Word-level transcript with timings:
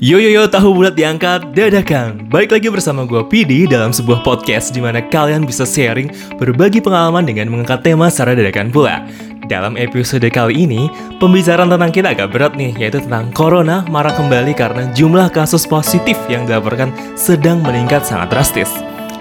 Yo 0.00 0.16
yo 0.16 0.32
yo 0.32 0.48
tahu 0.48 0.72
bulat 0.72 0.96
diangkat 0.96 1.52
dadakan. 1.52 2.24
Balik 2.32 2.56
lagi 2.56 2.72
bersama 2.72 3.04
gue 3.04 3.20
PD 3.28 3.68
dalam 3.68 3.92
sebuah 3.92 4.24
podcast 4.24 4.72
di 4.72 4.80
mana 4.80 5.04
kalian 5.04 5.44
bisa 5.44 5.68
sharing 5.68 6.08
berbagi 6.40 6.80
pengalaman 6.80 7.28
dengan 7.28 7.52
mengangkat 7.52 7.84
tema 7.84 8.08
secara 8.08 8.32
dadakan 8.32 8.72
pula. 8.72 9.04
Dalam 9.50 9.76
episode 9.76 10.24
kali 10.32 10.64
ini, 10.64 10.88
pembicaraan 11.20 11.68
tentang 11.68 11.92
kita 11.92 12.14
agak 12.14 12.32
berat 12.32 12.54
nih 12.56 12.72
Yaitu 12.78 13.04
tentang 13.04 13.34
Corona 13.36 13.84
marah 13.92 14.16
kembali 14.16 14.56
karena 14.56 14.88
jumlah 14.96 15.28
kasus 15.28 15.68
positif 15.68 16.16
yang 16.32 16.48
dilaporkan 16.48 16.88
sedang 17.12 17.60
meningkat 17.60 18.06
sangat 18.06 18.32
drastis. 18.32 18.72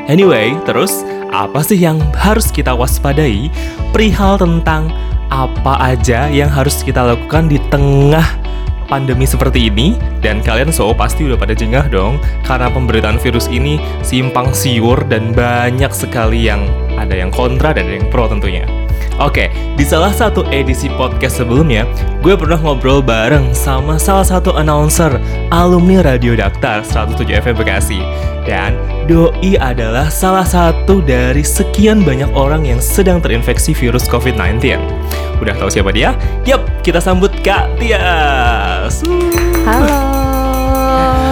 Anyway, 0.08 0.56
terus 0.64 1.04
apa 1.36 1.66
sih 1.68 1.84
yang 1.84 2.00
harus 2.16 2.48
kita 2.48 2.72
waspadai? 2.72 3.52
Perihal 3.92 4.40
tentang 4.40 4.88
apa 5.32 5.96
aja 5.96 6.28
yang 6.28 6.52
harus 6.52 6.84
kita 6.84 7.02
lakukan 7.02 7.48
di 7.48 7.60
tengah 7.72 8.41
pandemi 8.92 9.24
seperti 9.24 9.72
ini 9.72 9.96
dan 10.20 10.44
kalian 10.44 10.68
so 10.68 10.92
pasti 10.92 11.24
udah 11.24 11.40
pada 11.40 11.56
jengah 11.56 11.88
dong 11.88 12.20
karena 12.44 12.68
pemberitaan 12.68 13.16
virus 13.24 13.48
ini 13.48 13.80
simpang 14.04 14.52
siur 14.52 15.00
dan 15.08 15.32
banyak 15.32 15.96
sekali 15.96 16.52
yang 16.52 16.68
ada 17.00 17.16
yang 17.16 17.32
kontra 17.32 17.72
dan 17.72 17.88
ada 17.88 17.96
yang 18.04 18.12
pro 18.12 18.28
tentunya. 18.28 18.68
Oke, 19.22 19.54
di 19.78 19.86
salah 19.86 20.10
satu 20.10 20.42
edisi 20.50 20.90
podcast 20.98 21.46
sebelumnya, 21.46 21.86
gue 22.26 22.34
pernah 22.34 22.58
ngobrol 22.58 23.06
bareng 23.06 23.54
sama 23.54 24.02
salah 24.02 24.26
satu 24.26 24.58
announcer 24.58 25.14
alumni 25.54 26.02
Radio 26.02 26.34
Daktar 26.34 26.82
107 26.82 27.30
FM 27.30 27.56
Bekasi. 27.62 28.02
Dan 28.42 28.74
Doi 29.06 29.62
adalah 29.62 30.10
salah 30.10 30.46
satu 30.46 31.06
dari 31.06 31.46
sekian 31.46 32.02
banyak 32.02 32.34
orang 32.34 32.66
yang 32.66 32.82
sedang 32.82 33.22
terinfeksi 33.22 33.78
virus 33.78 34.10
COVID-19. 34.10 34.82
Udah 35.42 35.58
tahu 35.58 35.74
siapa 35.74 35.90
dia? 35.90 36.14
Yap, 36.46 36.86
kita 36.86 37.02
sambut 37.02 37.34
Kak 37.42 37.74
Tias. 37.82 39.02
Halo. 39.66 39.90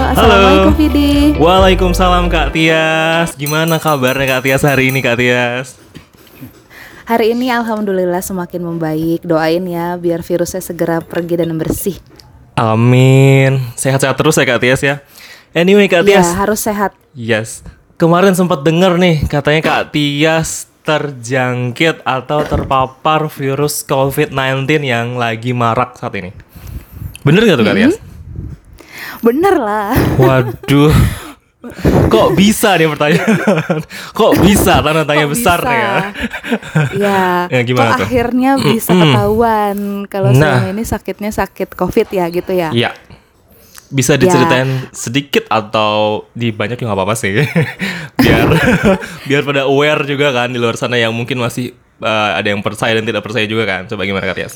Assalamualaikum 0.09 0.73
Vidi. 0.73 1.37
Waalaikumsalam 1.37 2.25
Kak 2.25 2.49
Tias. 2.49 3.37
Gimana 3.37 3.77
kabarnya 3.77 4.25
Kak 4.25 4.49
Tias 4.49 4.65
hari 4.65 4.89
ini 4.89 5.05
Kak 5.05 5.21
Tias? 5.21 5.77
Hari 7.05 7.37
ini 7.37 7.53
alhamdulillah 7.53 8.25
semakin 8.25 8.65
membaik. 8.65 9.21
Doain 9.21 9.61
ya 9.69 9.93
biar 9.93 10.25
virusnya 10.25 10.65
segera 10.65 11.05
pergi 11.05 11.45
dan 11.45 11.53
bersih. 11.53 12.01
Amin. 12.57 13.61
Sehat-sehat 13.77 14.17
terus 14.17 14.41
ya 14.41 14.45
Kak 14.49 14.61
Tias 14.65 14.81
ya. 14.81 15.05
Anyway 15.53 15.85
Kak 15.85 16.01
Ya, 16.01 16.17
Tias. 16.17 16.33
harus 16.33 16.65
sehat. 16.65 16.97
Yes. 17.13 17.61
Kemarin 18.01 18.33
sempat 18.33 18.65
denger 18.65 18.97
nih 18.97 19.29
katanya 19.29 19.61
Kak 19.61 19.93
Tias 19.93 20.68
terjangkit 20.89 22.01
atau 22.01 22.41
terpapar 22.41 23.29
virus 23.29 23.85
COVID-19 23.85 24.65
yang 24.81 25.21
lagi 25.21 25.53
marak 25.53 26.01
saat 26.01 26.17
ini. 26.17 26.33
Bener 27.21 27.45
gak 27.45 27.61
tuh 27.61 27.65
Kak 27.69 27.77
Tias? 27.77 27.95
Bener 29.21 29.53
lah. 29.53 29.93
Waduh. 30.17 30.89
Kok 32.09 32.33
bisa 32.33 32.73
nih 32.73 32.87
pertanyaan? 32.87 33.83
Kok 34.17 34.33
bisa 34.41 34.79
tanda 34.79 35.03
tanya 35.03 35.27
Kok 35.27 35.33
besar 35.35 35.59
nih 35.59 35.75
ya? 35.75 35.93
Ya, 36.95 37.23
Ya, 37.53 37.59
gimana 37.61 37.93
kok 37.93 37.99
tuh? 37.99 38.05
akhirnya 38.07 38.51
bisa 38.57 38.95
ketahuan 38.95 39.77
kalau 40.07 40.31
Nah. 40.31 40.63
selama 40.63 40.71
ini 40.71 40.83
sakitnya 40.87 41.31
sakit 41.35 41.75
COVID 41.75 42.07
ya 42.09 42.25
gitu 42.31 42.51
ya. 42.55 42.71
Iya. 42.71 42.89
Bisa 43.89 44.15
diceritain 44.15 44.89
sedikit 44.93 45.49
atau 45.49 46.25
di 46.37 46.53
banyak 46.53 46.77
juga 46.77 46.93
nggak 46.93 46.99
apa-apa 47.01 47.15
sih. 47.17 47.33
biar 48.21 48.47
biar 49.29 49.41
pada 49.43 49.61
aware 49.65 50.05
juga 50.05 50.29
kan 50.29 50.53
di 50.53 50.61
luar 50.61 50.77
sana 50.77 50.95
yang 50.95 51.11
mungkin 51.11 51.41
masih 51.41 51.73
eh, 52.01 52.31
ada 52.37 52.47
yang 52.47 52.61
percaya 52.61 52.93
dan 52.95 53.05
tidak 53.05 53.25
percaya 53.25 53.45
juga 53.49 53.65
kan. 53.65 53.89
Coba 53.89 54.05
gimana 54.05 54.29
Kak 54.29 54.37
Tias? 54.37 54.55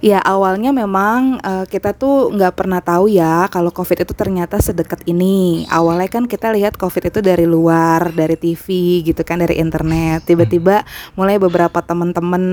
Ya 0.00 0.16
awalnya 0.24 0.72
memang 0.72 1.36
eh, 1.44 1.68
kita 1.68 1.92
tuh 1.92 2.32
nggak 2.32 2.56
pernah 2.56 2.80
tahu 2.80 3.12
ya 3.12 3.44
kalau 3.52 3.68
COVID 3.68 4.08
itu 4.08 4.16
ternyata 4.16 4.56
sedekat 4.56 5.04
ini. 5.04 5.68
Awalnya 5.68 6.08
kan 6.08 6.24
kita 6.24 6.56
lihat 6.56 6.80
COVID 6.80 7.12
itu 7.12 7.20
dari 7.20 7.44
luar, 7.44 8.08
dari 8.08 8.32
TV 8.40 8.64
gitu 9.04 9.20
kan, 9.28 9.44
dari 9.44 9.60
internet. 9.60 10.24
Tiba-tiba 10.24 10.88
mulai 11.20 11.36
beberapa 11.36 11.84
temen-temen 11.84 12.44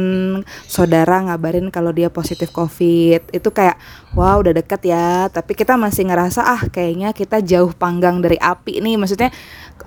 saudara 0.67 1.23
ngabarin 1.23 1.71
kalau 1.71 1.95
dia 1.95 2.11
positif 2.11 2.51
COVID. 2.51 3.31
Itu 3.31 3.55
kayak 3.55 3.79
wow 4.11 4.43
udah 4.43 4.51
deket 4.51 4.83
ya. 4.83 5.31
Tapi 5.31 5.55
kita 5.55 5.79
masih 5.79 6.03
ngerasa 6.11 6.43
ah 6.43 6.67
kayaknya 6.67 7.15
kita 7.15 7.39
jauh 7.39 7.71
panggang 7.71 8.19
dari 8.19 8.35
api 8.35 8.83
nih. 8.83 8.99
Maksudnya 8.99 9.31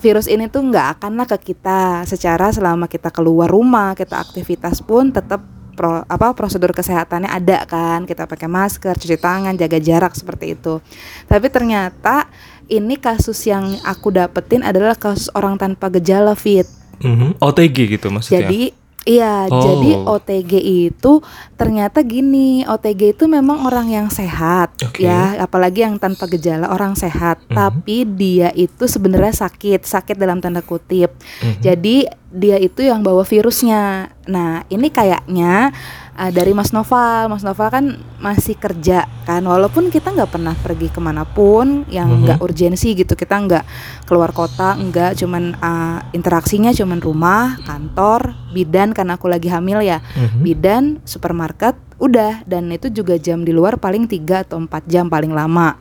virus 0.00 0.32
ini 0.32 0.48
tuh 0.48 0.64
nggak 0.64 0.96
akanlah 0.96 1.28
ke 1.28 1.52
kita 1.52 2.08
secara 2.08 2.48
selama 2.56 2.88
kita 2.88 3.12
keluar 3.12 3.52
rumah, 3.52 3.92
kita 3.92 4.16
aktivitas 4.16 4.80
pun 4.80 5.12
tetap 5.12 5.59
pro, 5.80 6.04
apa 6.04 6.36
prosedur 6.36 6.76
kesehatannya 6.76 7.32
ada 7.32 7.64
kan 7.64 8.04
kita 8.04 8.28
pakai 8.28 8.44
masker 8.44 8.92
cuci 8.92 9.16
tangan 9.16 9.56
jaga 9.56 9.80
jarak 9.80 10.12
seperti 10.12 10.52
itu 10.52 10.84
tapi 11.24 11.48
ternyata 11.48 12.28
ini 12.68 13.00
kasus 13.00 13.40
yang 13.48 13.80
aku 13.82 14.12
dapetin 14.12 14.60
adalah 14.60 14.92
kasus 14.92 15.32
orang 15.32 15.56
tanpa 15.56 15.88
gejala 15.88 16.36
fit 16.36 16.68
Mhm. 17.00 17.40
OTG 17.40 17.96
gitu 17.96 18.12
maksudnya. 18.12 18.44
jadi 18.44 18.76
iya 19.08 19.48
Oh. 19.48 19.56
jadi 19.56 19.90
OTG 20.04 20.52
itu 20.60 21.24
ternyata 21.56 22.04
gini 22.04 22.60
OTG 22.62 23.16
itu 23.16 23.24
memang 23.24 23.64
orang 23.64 23.88
yang 23.88 24.12
sehat 24.12 24.76
Oke. 24.84 25.00
ya 25.00 25.40
apalagi 25.40 25.80
yang 25.80 25.96
tanpa 25.96 26.28
gejala 26.28 26.68
orang 26.68 26.92
sehat 26.92 27.40
Mhm. 27.48 27.56
tapi 27.56 28.04
dia 28.04 28.52
itu 28.52 28.84
sebenarnya 28.84 29.48
sakit 29.48 29.88
sakit 29.88 30.20
dalam 30.20 30.44
tanda 30.44 30.60
kutip 30.60 31.16
Mhm. 31.40 31.64
jadi 31.64 31.96
dia 32.30 32.56
itu 32.56 32.86
yang 32.86 33.02
bawa 33.02 33.26
virusnya. 33.26 34.14
Nah, 34.30 34.62
ini 34.70 34.86
kayaknya 34.88 35.74
uh, 36.14 36.30
dari 36.30 36.54
Mas 36.54 36.70
Noval. 36.70 37.26
Mas 37.26 37.42
Noval 37.42 37.68
kan 37.74 37.84
masih 38.22 38.54
kerja 38.54 39.10
kan, 39.26 39.42
walaupun 39.42 39.90
kita 39.90 40.14
nggak 40.14 40.30
pernah 40.30 40.54
pergi 40.54 40.88
ke 40.94 41.00
mana 41.02 41.26
pun 41.26 41.82
yang 41.90 42.06
Mhm. 42.06 42.20
nggak 42.22 42.38
urgensi 42.38 42.94
gitu. 42.94 43.18
Kita 43.18 43.34
nggak 43.34 43.64
keluar 44.06 44.30
kota, 44.30 44.78
nggak 44.78 45.18
cuman 45.18 45.58
uh, 45.58 45.98
interaksinya 46.14 46.70
cuman 46.70 47.02
rumah, 47.02 47.58
kantor, 47.66 48.38
bidan 48.54 48.94
karena 48.94 49.18
aku 49.18 49.26
lagi 49.26 49.50
hamil 49.50 49.82
ya. 49.82 49.98
Mhm. 49.98 50.38
Bidan, 50.46 50.84
supermarket, 51.02 51.74
udah. 51.98 52.46
Dan 52.46 52.70
itu 52.70 52.94
juga 52.94 53.18
jam 53.18 53.42
di 53.42 53.50
luar 53.50 53.82
paling 53.82 54.06
3 54.06 54.46
atau 54.46 54.62
4 54.62 54.86
jam 54.86 55.10
paling 55.10 55.34
lama. 55.34 55.74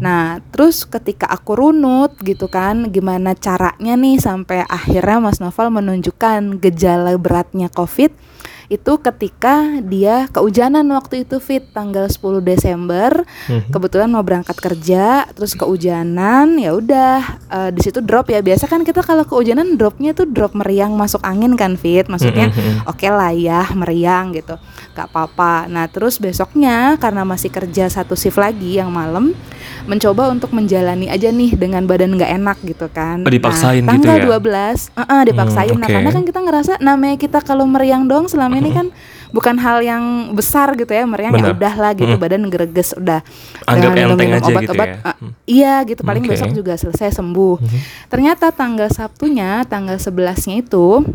Nah, 0.00 0.40
terus 0.50 0.88
ketika 0.88 1.28
aku 1.28 1.60
runut 1.60 2.16
gitu 2.24 2.48
kan, 2.48 2.88
gimana 2.88 3.36
caranya 3.36 3.94
nih 3.94 4.16
sampai 4.16 4.64
akhirnya 4.64 5.20
Mas 5.20 5.38
Noval 5.38 5.68
menunjukkan 5.70 6.56
gejala 6.58 7.14
beratnya 7.20 7.68
COVID? 7.68 8.32
Itu 8.70 9.02
ketika 9.02 9.82
dia 9.82 10.30
keujanan 10.30 10.86
waktu 10.94 11.26
itu 11.26 11.42
fit 11.42 11.74
tanggal 11.74 12.06
10 12.06 12.38
Desember. 12.40 13.26
Mhm. 13.50 13.74
kebetulan 13.74 14.06
mau 14.06 14.22
berangkat 14.22 14.54
kerja 14.62 15.26
terus 15.34 15.58
keujanan 15.58 16.54
ya 16.54 16.70
udah 16.78 17.18
eh, 17.50 17.70
di 17.74 17.82
situ 17.82 17.98
drop 17.98 18.30
ya. 18.30 18.38
Biasa 18.38 18.70
kan 18.70 18.86
kita 18.86 19.02
kalau 19.02 19.26
keujanan 19.26 19.74
dropnya 19.74 20.14
tuh 20.14 20.30
drop 20.30 20.54
meriang 20.54 20.94
masuk 20.94 21.18
angin 21.26 21.58
kan 21.58 21.74
fit? 21.74 22.06
Maksudnya 22.06 22.54
Mhm. 22.54 22.86
oke 22.86 23.08
lah 23.10 23.34
ya 23.34 23.66
meriang 23.74 24.30
gitu 24.38 24.54
gak 25.00 25.08
apa-apa 25.08 25.64
nah 25.66 25.88
terus 25.88 26.20
besoknya 26.20 26.94
karena 26.96 27.24
masih 27.24 27.48
kerja 27.48 27.88
satu 27.88 28.12
shift 28.12 28.36
lagi 28.36 28.76
yang 28.76 28.92
malam 28.92 29.32
mencoba 29.80 30.28
untuk 30.28 30.52
menjalani 30.52 31.08
aja 31.08 31.32
nih 31.32 31.56
dengan 31.56 31.88
badan 31.88 32.12
nggak 32.12 32.32
enak 32.36 32.58
gitu 32.62 32.86
kan 32.86 33.24
Oh, 33.24 33.32
dipaksain 33.32 33.80
nah, 33.80 33.96
gitu 33.96 34.04
tanggal 34.06 34.36
ya? 34.36 34.36
12 34.36 34.92
eh-eh, 34.92 35.22
dipaksain 35.26 35.68
Hmm, 35.70 35.80
nah 35.80 35.88
oke. 35.88 35.94
karena 35.96 36.10
kan 36.10 36.22
kita 36.22 36.40
ngerasa 36.40 36.72
namanya 36.78 37.16
kita 37.16 37.38
kalau 37.40 37.64
meriang 37.64 38.04
doang 38.04 38.28
selama 38.28 38.54
ini 38.54 38.70
kan 38.70 38.86
bukan 39.30 39.56
hal 39.56 39.78
yang 39.80 40.04
besar 40.34 40.74
gitu 40.74 40.90
ya 40.90 41.06
meriang 41.06 41.32
ya 41.32 41.48
Benar. 41.48 41.56
udah 41.56 41.74
lah 41.78 41.92
gitu 41.94 42.10
Hmm. 42.10 42.20
badan 42.20 42.42
gereges 42.46 42.92
udah 42.92 43.22
Anggap 43.62 43.94
Jangan 43.94 44.10
enteng 44.10 44.18
minum 44.26 44.36
aja 44.36 44.42
gitu 44.42 44.52
obat-obat, 44.52 44.88
ya. 44.90 44.98
Hmm. 45.16 45.30
Iya 45.46 45.74
gitu 45.86 46.00
paling 46.02 46.24
Oke. 46.24 46.30
besok 46.30 46.50
juga 46.50 46.74
selesai 46.74 47.14
sembuh. 47.14 47.56
Mhm. 47.56 47.78
Ternyata 48.08 48.46
tanggal 48.50 48.88
Sabtunya, 48.90 49.62
tanggal 49.64 49.96
11-nya 49.96 50.56
itu 50.58 51.06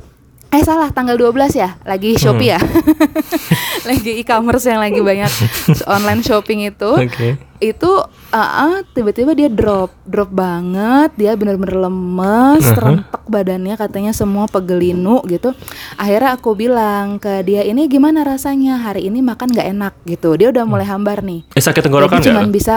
eh 0.47 0.61
salah 0.61 0.89
tanggal 0.89 1.15
12 1.15 1.33
ya, 1.53 1.75
lagi 1.81 2.13
Shopee 2.13 2.49
Hmm. 2.49 2.55
ya. 2.55 2.59
lagi 3.89 4.11
e-commerce 4.17 4.65
yang 4.65 4.79
lagi 4.79 4.99
banyak 4.99 5.29
online 5.87 6.21
shopping 6.21 6.65
itu. 6.65 6.89
Oke. 6.91 7.37
Itu 7.57 8.03
uh, 8.29 8.37
uh, 8.37 8.83
tiba-tiba 8.89 9.31
dia 9.31 9.47
drop, 9.47 9.93
drop 10.03 10.29
banget, 10.29 11.15
dia 11.15 11.33
bener-bener 11.33 11.77
lemes, 11.79 12.61
Mhm. 12.61 12.73
terentek 12.73 13.23
badannya 13.25 13.75
katanya 13.75 14.11
semua 14.11 14.45
pegelinu 14.45 15.23
gitu. 15.25 15.55
Akhirnya 15.95 16.33
aku 16.33 16.53
bilang 16.53 17.17
ke 17.17 17.41
dia 17.41 17.61
ini 17.61 17.85
gimana 17.85 18.21
rasanya 18.21 18.79
hari 18.79 19.05
ini 19.05 19.19
makan 19.19 19.49
nggak 19.49 19.67
enak 19.71 19.93
gitu. 20.03 20.35
Dia 20.35 20.49
udah 20.49 20.63
mulai 20.63 20.85
hambar 20.85 21.19
nih. 21.19 21.43
Eh 21.51 21.59
sakit 21.59 21.81
tenggorokan 21.81 22.19
Jadi 22.19 22.27
cuman 22.29 22.43
nggak? 22.43 22.53
bisa 22.53 22.75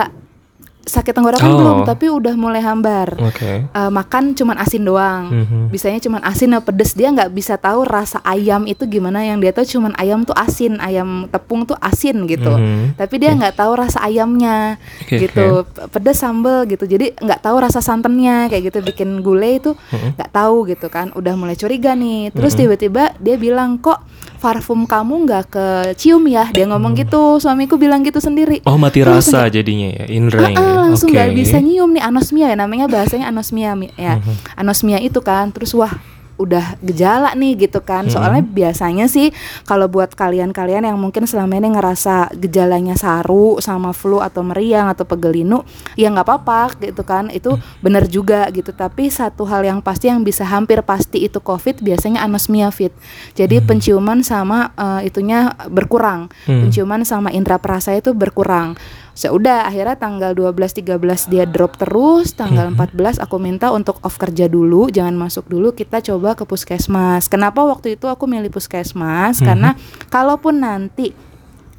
sakit 0.89 1.13
tenggorokan 1.13 1.47
Oh. 1.47 1.57
belum, 1.57 1.79
tapi 1.85 2.09
udah 2.09 2.35
mulai 2.35 2.59
hambar. 2.59 3.15
Oke. 3.21 3.69
Eh, 3.69 3.91
makan 3.91 4.33
cuman 4.33 4.57
asin 4.57 4.83
doang. 4.83 5.25
Mhm. 5.29 5.61
Bisanya 5.69 6.01
cuman 6.01 6.25
asin 6.25 6.51
atau 6.51 6.65
pedes. 6.67 6.93
Dia 6.93 7.09
nggak 7.09 7.31
bisa 7.31 7.55
tahu 7.55 7.85
rasa 7.85 8.19
ayam 8.23 8.65
itu 8.65 8.83
gimana. 8.85 9.21
Yang 9.21 9.39
dia 9.39 9.53
tahu 9.53 9.67
cuman 9.71 9.93
ayam 9.95 10.25
tuh 10.25 10.33
asin, 10.33 10.77
ayam 10.79 11.29
tepung 11.29 11.63
tuh 11.63 11.77
asin 11.79 12.25
gitu. 12.25 12.51
Mhm. 12.51 12.97
Tapi 12.97 13.15
dia 13.17 13.31
nggak 13.31 13.55
tahu 13.55 13.73
rasa 13.75 14.01
ayamnya 14.01 14.81
Oke, 14.99 15.21
gitu. 15.21 15.63
P- 15.65 15.87
Pedes 15.91 16.17
sambel 16.17 16.65
gitu. 16.67 16.85
Jadi 16.85 17.13
nggak 17.15 17.41
tahu 17.41 17.57
rasa 17.59 17.79
santannya 17.79 18.49
kayak 18.49 18.73
gitu. 18.73 18.79
Bikin 18.81 19.21
gulai 19.21 19.61
itu 19.61 19.77
Mhm. 19.93 20.17
nggak 20.17 20.31
tahu 20.31 20.67
gitu 20.67 20.89
kan. 20.89 21.13
Udah 21.13 21.35
mulai 21.35 21.55
curiga 21.55 21.93
nih. 21.93 22.33
Terus 22.33 22.57
tiba-tiba 22.57 23.13
dia 23.19 23.37
bilang 23.37 23.77
kok 23.77 24.01
parfum 24.39 24.83
kamu 24.83 25.27
nggak 25.27 25.45
kecium 25.49 26.25
ya? 26.25 26.49
Dia 26.49 26.65
ngomong 26.65 26.95
gitu. 26.95 27.37
Suamiku 27.37 27.75
bilang 27.75 28.01
gitu 28.01 28.19
sendiri. 28.19 28.63
Oh 28.65 28.75
mati 28.75 29.03
langsung 29.03 29.37
rasa 29.37 29.51
jadinya 29.51 29.93
ya 29.93 30.05
indra 30.09 30.49
Ah, 30.49 30.55
ah, 30.55 30.75
langsung 30.87 31.11
nggak 31.11 31.29
Oke. 31.29 31.37
bisa 31.37 31.59
nyium 31.59 31.91
nih 31.91 32.01
anosmia 32.01 32.47
ya 32.49 32.57
namanya 32.57 32.87
bahasanya 32.87 33.27
anosmia 33.27 33.75
mi- 33.75 33.93
ya. 33.95 34.17
Mhm. 34.17 34.57
anosmia 34.57 34.99
itu 34.99 35.19
kan 35.21 35.51
terus 35.51 35.75
wah 35.75 35.93
udah 36.39 36.79
gejala 36.81 37.35
nih 37.35 37.69
gitu 37.69 37.83
kan. 37.83 38.07
Soalnya 38.07 38.47
biasanya 38.47 39.11
sih 39.11 39.35
kalau 39.67 39.91
buat 39.91 40.15
kalian-kalian 40.15 40.87
yang 40.87 40.95
mungkin 40.97 41.27
selama 41.27 41.59
ini 41.59 41.75
ngerasa 41.75 42.31
gejalanya 42.39 42.95
saru 42.95 43.59
sama 43.59 43.91
flu 43.91 44.23
atau 44.23 44.47
meriang 44.47 44.87
atau 44.87 45.03
pegelinu 45.03 45.67
ya 45.99 46.09
nggak 46.09 46.23
apa-apa 46.25 46.79
gitu 46.79 47.03
kan. 47.03 47.29
Itu 47.29 47.59
Mhm. 47.59 47.83
bener 47.83 48.05
juga 48.07 48.47
gitu. 48.55 48.71
Tapi 48.71 49.11
satu 49.11 49.43
hal 49.45 49.67
yang 49.67 49.83
pasti 49.83 50.07
yang 50.09 50.23
bisa 50.23 50.47
hampir 50.47 50.79
pasti 50.87 51.27
itu 51.27 51.43
covid 51.43 51.83
biasanya 51.83 52.23
anosmia 52.23 52.71
fit. 52.71 52.95
Jadi 53.35 53.59
penciuman 53.59 54.23
sama 54.23 54.71
eh, 54.79 55.11
itunya 55.11 55.53
berkurang. 55.69 56.31
Hmm. 56.47 56.65
penciuman 56.65 57.03
sama 57.03 57.35
indera 57.35 57.59
perasa 57.59 57.91
itu 57.93 58.15
berkurang. 58.15 58.79
Sudah 59.19 59.67
akhirnya 59.67 59.99
tanggal 59.99 60.31
12 60.31 60.55
13 60.79 61.27
dia 61.27 61.43
drop 61.43 61.75
terus, 61.75 62.39
tanggal 62.39 62.71
14 62.71 63.19
aku 63.19 63.43
minta 63.43 63.75
untuk 63.75 63.99
off 64.07 64.15
kerja 64.15 64.47
dulu, 64.47 64.87
jangan 64.95 65.19
masuk 65.19 65.51
dulu, 65.51 65.75
kita 65.75 65.99
coba 65.99 66.39
ke 66.39 66.47
puskesmas. 66.47 67.27
Kenapa 67.27 67.67
waktu 67.67 67.99
itu 67.99 68.07
aku 68.07 68.31
milih 68.31 68.47
puskesmas? 68.55 69.43
Karena 69.43 69.75
kalaupun 70.07 70.63
nanti 70.63 71.11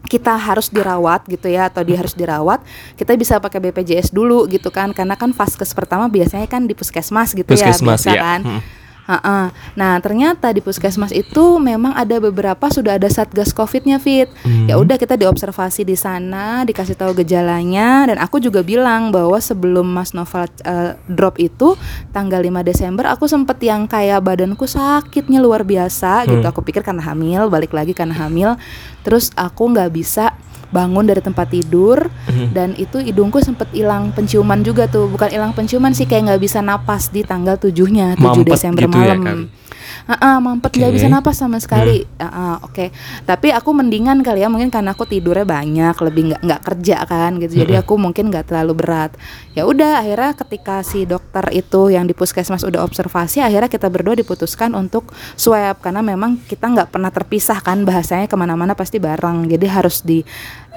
kita 0.09 0.35
harus 0.35 0.67
dirawat 0.67 1.29
gitu 1.31 1.47
ya 1.47 1.69
atau 1.69 1.85
dia 1.85 2.01
harus 2.01 2.17
dirawat 2.17 2.65
kita 2.97 3.13
bisa 3.13 3.37
pakai 3.37 3.61
BPJS 3.69 4.09
dulu 4.09 4.49
gitu 4.49 4.73
kan 4.73 4.89
karena 4.89 5.13
kan 5.13 5.29
vaskes 5.35 5.69
pertama 5.77 6.09
biasanya 6.09 6.49
kan 6.49 6.65
di 6.65 6.73
puskesmas 6.73 7.37
gitu 7.37 7.45
Puskesmas, 7.45 8.07
ya 8.07 8.09
biasa 8.09 8.09
ya. 8.09 8.21
kan 8.23 8.39
Hmm. 8.41 8.61
Ha-ha. 9.09 9.49
Nah 9.73 9.97
ternyata 10.05 10.53
di 10.53 10.61
puskesmas 10.61 11.09
itu 11.09 11.57
memang 11.57 11.97
ada 11.97 12.21
beberapa 12.21 12.69
sudah 12.69 13.01
ada 13.01 13.09
satgas 13.09 13.49
covidnya 13.57 13.97
fit. 13.97 14.29
Hmm. 14.45 14.69
Ya 14.69 14.77
udah 14.77 15.01
kita 15.01 15.17
diobservasi 15.17 15.81
di 15.81 15.97
sana, 15.97 16.61
dikasih 16.61 16.93
tahu 16.93 17.17
gejalanya 17.25 18.05
dan 18.05 18.21
aku 18.21 18.37
juga 18.37 18.61
bilang 18.61 19.09
bahwa 19.09 19.41
sebelum 19.41 19.89
Mas 19.89 20.13
Novel 20.13 20.45
eh, 20.61 20.93
drop 21.09 21.41
itu 21.41 21.73
tanggal 22.13 22.37
5 22.37 22.61
Desember 22.61 23.09
aku 23.09 23.25
sempet 23.25 23.57
yang 23.65 23.89
kayak 23.89 24.21
badanku 24.21 24.69
sakitnya 24.69 25.41
luar 25.41 25.65
biasa 25.65 26.29
gitu. 26.29 26.45
Hmm. 26.45 26.53
Aku 26.53 26.61
pikir 26.61 26.85
karena 26.85 27.01
hamil, 27.01 27.49
balik 27.49 27.73
lagi 27.73 27.97
karena 27.97 28.13
hamil. 28.13 28.61
Terus 29.01 29.33
aku 29.33 29.73
nggak 29.73 29.89
bisa 29.89 30.37
bangun 30.69 31.05
dari 31.05 31.19
tempat 31.19 31.49
tidur 31.49 32.09
Mhm. 32.29 32.47
dan 32.53 32.69
itu 32.77 33.01
hidungku 33.01 33.41
sempet 33.41 33.69
hilang 33.73 34.13
penciuman 34.13 34.61
juga 34.61 34.85
tuh. 34.85 35.09
Bukan 35.09 35.29
hilang 35.29 35.51
penciuman 35.51 35.91
sih 35.91 36.05
kayak 36.05 36.29
nggak 36.29 36.41
bisa 36.41 36.61
napas 36.61 37.09
di 37.09 37.25
tanggal 37.25 37.57
7-nya 37.57 38.13
7 38.15 38.21
Mampet 38.21 38.47
Desember 38.53 38.85
gitu 38.85 38.97
ya, 38.97 39.17
malam 39.17 39.49
kali? 39.89 40.09
Heeh, 40.15 40.37
mampet 40.41 40.71
nggak 40.75 40.91
Oke. 40.91 40.97
bisa 40.97 41.07
napas 41.07 41.35
sama 41.37 41.57
sekali. 41.61 42.03
Heeh, 42.05 42.55
Oke, 42.65 42.85
tapi 43.23 43.53
aku 43.53 43.69
mendingan 43.71 44.21
kali 44.25 44.41
ya 44.41 44.49
mungkin 44.49 44.73
karena 44.73 44.97
aku 44.97 45.05
tidurnya 45.05 45.45
banyak, 45.45 45.95
lebih 46.01 46.21
nggak 46.33 46.41
nggak 46.43 46.61
kerja 46.65 46.97
kan 47.05 47.31
gitu. 47.37 47.63
Jadi 47.65 47.73
aku 47.77 47.93
mungkin 47.95 48.33
nggak 48.33 48.49
terlalu 48.49 48.73
berat. 48.79 49.11
Ya 49.53 49.65
udah, 49.67 50.01
akhirnya 50.01 50.33
ketika 50.37 50.81
si 50.81 51.03
dokter 51.03 51.43
itu 51.51 51.91
yang 51.91 52.07
di 52.07 52.13
puskesmas 52.15 52.63
udah 52.63 52.81
observasi, 52.85 53.43
akhirnya 53.43 53.67
kita 53.67 53.91
berdua 53.91 54.15
diputuskan 54.15 54.73
untuk 54.73 55.11
swab 55.35 55.81
karena 55.83 56.01
memang 56.01 56.39
kita 56.47 56.69
nggak 56.69 56.89
pernah 56.93 57.11
terpisah 57.11 57.59
kan 57.59 57.83
bahasanya 57.83 58.25
ke 58.29 58.35
mana-mana 58.39 58.73
pasti 58.73 58.97
bareng. 58.97 59.45
Jadi 59.49 59.65
harus 59.67 60.01
di 60.01 60.21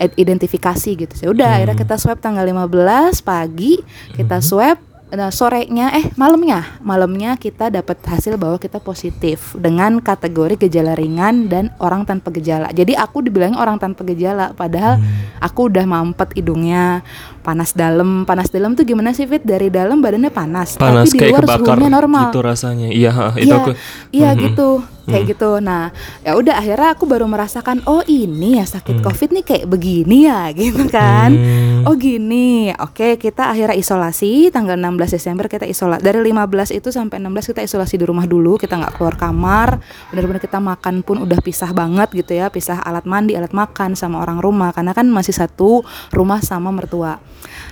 identifikasi 0.02 0.90
gitu. 0.98 1.14
Ya 1.22 1.28
udah, 1.30 1.48
akhirnya 1.60 1.76
kita 1.78 1.94
swab 2.00 2.18
tanggal 2.18 2.42
15 2.42 3.22
pagi, 3.22 3.78
kita 4.16 4.42
swab 4.42 4.91
Nah, 5.12 5.28
sorenya 5.28 5.92
eh 5.92 6.08
malamnya. 6.16 6.80
Malamnya 6.80 7.36
kita 7.36 7.68
dapat 7.68 8.00
hasil 8.00 8.40
bahwa 8.40 8.56
kita 8.56 8.80
positif 8.80 9.52
dengan 9.60 10.00
kategori 10.00 10.56
gejala 10.56 10.96
ringan 10.96 11.52
dan 11.52 11.68
orang 11.84 12.08
tanpa 12.08 12.32
gejala. 12.32 12.72
Jadi 12.72 12.96
aku 12.96 13.20
dibilangnya 13.20 13.60
orang 13.60 13.76
tanpa 13.76 14.08
gejala 14.08 14.56
padahal 14.56 15.04
aku 15.36 15.68
udah 15.68 15.84
mampet 15.84 16.32
hidungnya, 16.40 17.04
panas 17.42 17.74
dalam. 17.74 18.22
Panas 18.22 18.48
dalam 18.48 18.72
tuh 18.72 18.82
gimana 18.82 19.10
sih 19.10 19.26
Fit? 19.26 19.42
Dari 19.42 19.68
dalam 19.68 19.98
badannya 19.98 20.30
panas, 20.30 20.78
panas 20.78 21.10
tapi 21.10 21.18
di 21.18 21.28
luar 21.28 21.44
suhunya 21.44 21.90
normal. 21.90 22.30
gitu 22.30 22.40
rasanya 22.40 22.88
iya 22.88 23.12
itu 23.34 23.50
Iya, 23.50 23.56
aku 23.58 23.70
iya 24.10 24.30
Mhm. 24.32 24.38
gitu, 24.46 24.68
kayak 25.04 25.24
gitu. 25.28 25.50
Nah, 25.58 25.90
ya 26.20 26.32
udah 26.32 26.54
akhirnya 26.54 26.88
aku 26.94 27.04
baru 27.04 27.26
merasakan, 27.26 27.82
oh 27.84 28.00
ini 28.04 28.56
ya 28.56 28.64
sakit 28.64 29.02
covid 29.02 29.34
nih 29.34 29.44
kayak 29.44 29.66
begini 29.66 30.30
ya, 30.30 30.48
gitu 30.56 30.86
kan. 30.86 31.34
Hmm. 31.34 31.82
Oh 31.82 31.98
gini, 31.98 32.70
oke 32.72 33.18
kita 33.18 33.50
akhirnya 33.50 33.74
isolasi 33.74 34.48
tanggal 34.48 34.78
16 34.78 35.10
Desember 35.10 35.50
kita 35.50 35.66
isolasi 35.66 35.98
dari 35.98 36.22
15 36.22 36.70
itu 36.70 36.88
sampai 36.88 37.18
16 37.18 37.50
kita 37.50 37.60
isolasi 37.60 37.98
di 37.98 38.06
rumah 38.06 38.22
dulu 38.22 38.54
kita 38.54 38.78
nggak 38.78 38.94
keluar 38.94 39.18
kamar 39.18 39.82
benar-benar 40.08 40.38
kita 40.38 40.62
makan 40.62 41.02
pun 41.02 41.18
udah 41.18 41.42
pisah 41.42 41.74
banget 41.74 42.06
gitu 42.14 42.32
ya 42.32 42.46
pisah 42.48 42.78
alat 42.78 43.02
mandi 43.02 43.34
alat 43.34 43.50
makan 43.50 43.98
sama 43.98 44.22
orang 44.22 44.38
rumah 44.38 44.70
karena 44.70 44.94
kan 44.94 45.10
masih 45.10 45.34
satu 45.34 45.82
rumah 46.14 46.38
sama 46.38 46.70
mertua 46.70 47.18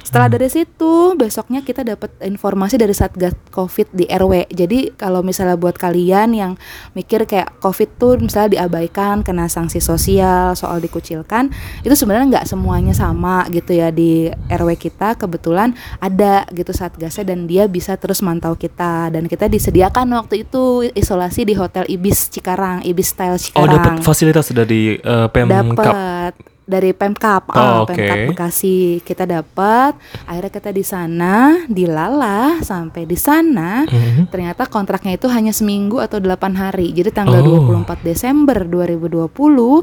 setelah 0.02 0.28
dari 0.32 0.48
situ 0.50 1.14
besoknya 1.14 1.62
kita 1.62 1.86
dapat 1.86 2.10
informasi 2.24 2.80
dari 2.80 2.94
satgas 2.96 3.36
covid 3.54 3.90
di 3.94 4.08
RW 4.10 4.50
jadi 4.50 4.94
kalau 4.94 5.22
misalnya 5.22 5.54
buat 5.54 5.78
kalian 5.78 6.34
yang 6.34 6.52
mikir 6.98 7.24
kayak 7.24 7.60
covid 7.62 7.88
tuh 8.00 8.18
misalnya 8.18 8.60
diabaikan 8.60 9.22
kena 9.22 9.46
sanksi 9.46 9.78
sosial 9.78 10.58
soal 10.58 10.82
dikucilkan 10.82 11.52
itu 11.86 11.94
sebenarnya 11.94 12.40
nggak 12.40 12.48
semuanya 12.48 12.94
sama 12.96 13.46
gitu 13.52 13.76
ya 13.76 13.88
di 13.94 14.30
RW 14.30 14.76
kita. 14.76 15.14
Kebetulan 15.14 15.76
ada 16.02 16.44
gitu 16.50 16.74
satgasnya 16.74 17.34
dan 17.34 17.46
dia 17.46 17.70
bisa 17.70 17.94
terus 18.00 18.20
mantau 18.20 18.54
kita. 18.58 19.08
Dan 19.12 19.30
kita 19.30 19.46
disediakan 19.46 20.10
waktu 20.16 20.48
itu 20.48 20.86
isolasi 20.92 21.46
di 21.46 21.54
hotel 21.54 21.86
Ibis 21.86 22.32
Cikarang 22.34 22.82
Ibis 22.82 23.08
Style 23.14 23.36
oh 23.36 23.40
Cikarang. 23.40 23.70
dapat 23.70 23.92
fasilitas 24.02 24.50
dari 24.50 24.98
eh, 24.98 25.28
Pemkap. 25.30 25.76
Dapat 25.76 26.34
dari 26.70 26.94
Pemkap, 26.94 27.50
Oh, 27.50 27.58
ah, 27.58 27.74
oke. 27.82 27.90
Pemkap 27.90 28.16
Bekasi 28.30 29.02
kita 29.02 29.26
dapat. 29.26 29.98
Akhirnya 30.30 30.52
kita 30.54 30.70
di 30.70 30.84
sana, 30.86 31.66
dilalah 31.66 32.62
sampai 32.62 33.02
di 33.04 33.18
sana. 33.18 33.82
Mhm. 33.90 34.30
Ternyata 34.30 34.70
kontraknya 34.70 35.18
itu 35.18 35.26
hanya 35.26 35.50
seminggu 35.50 35.98
atau 35.98 36.22
8 36.22 36.54
hari. 36.54 36.94
Jadi 36.94 37.10
tanggal 37.10 37.42
Oh. 37.42 37.66
24 37.66 38.06
Desember 38.06 38.62
2020 38.62 39.82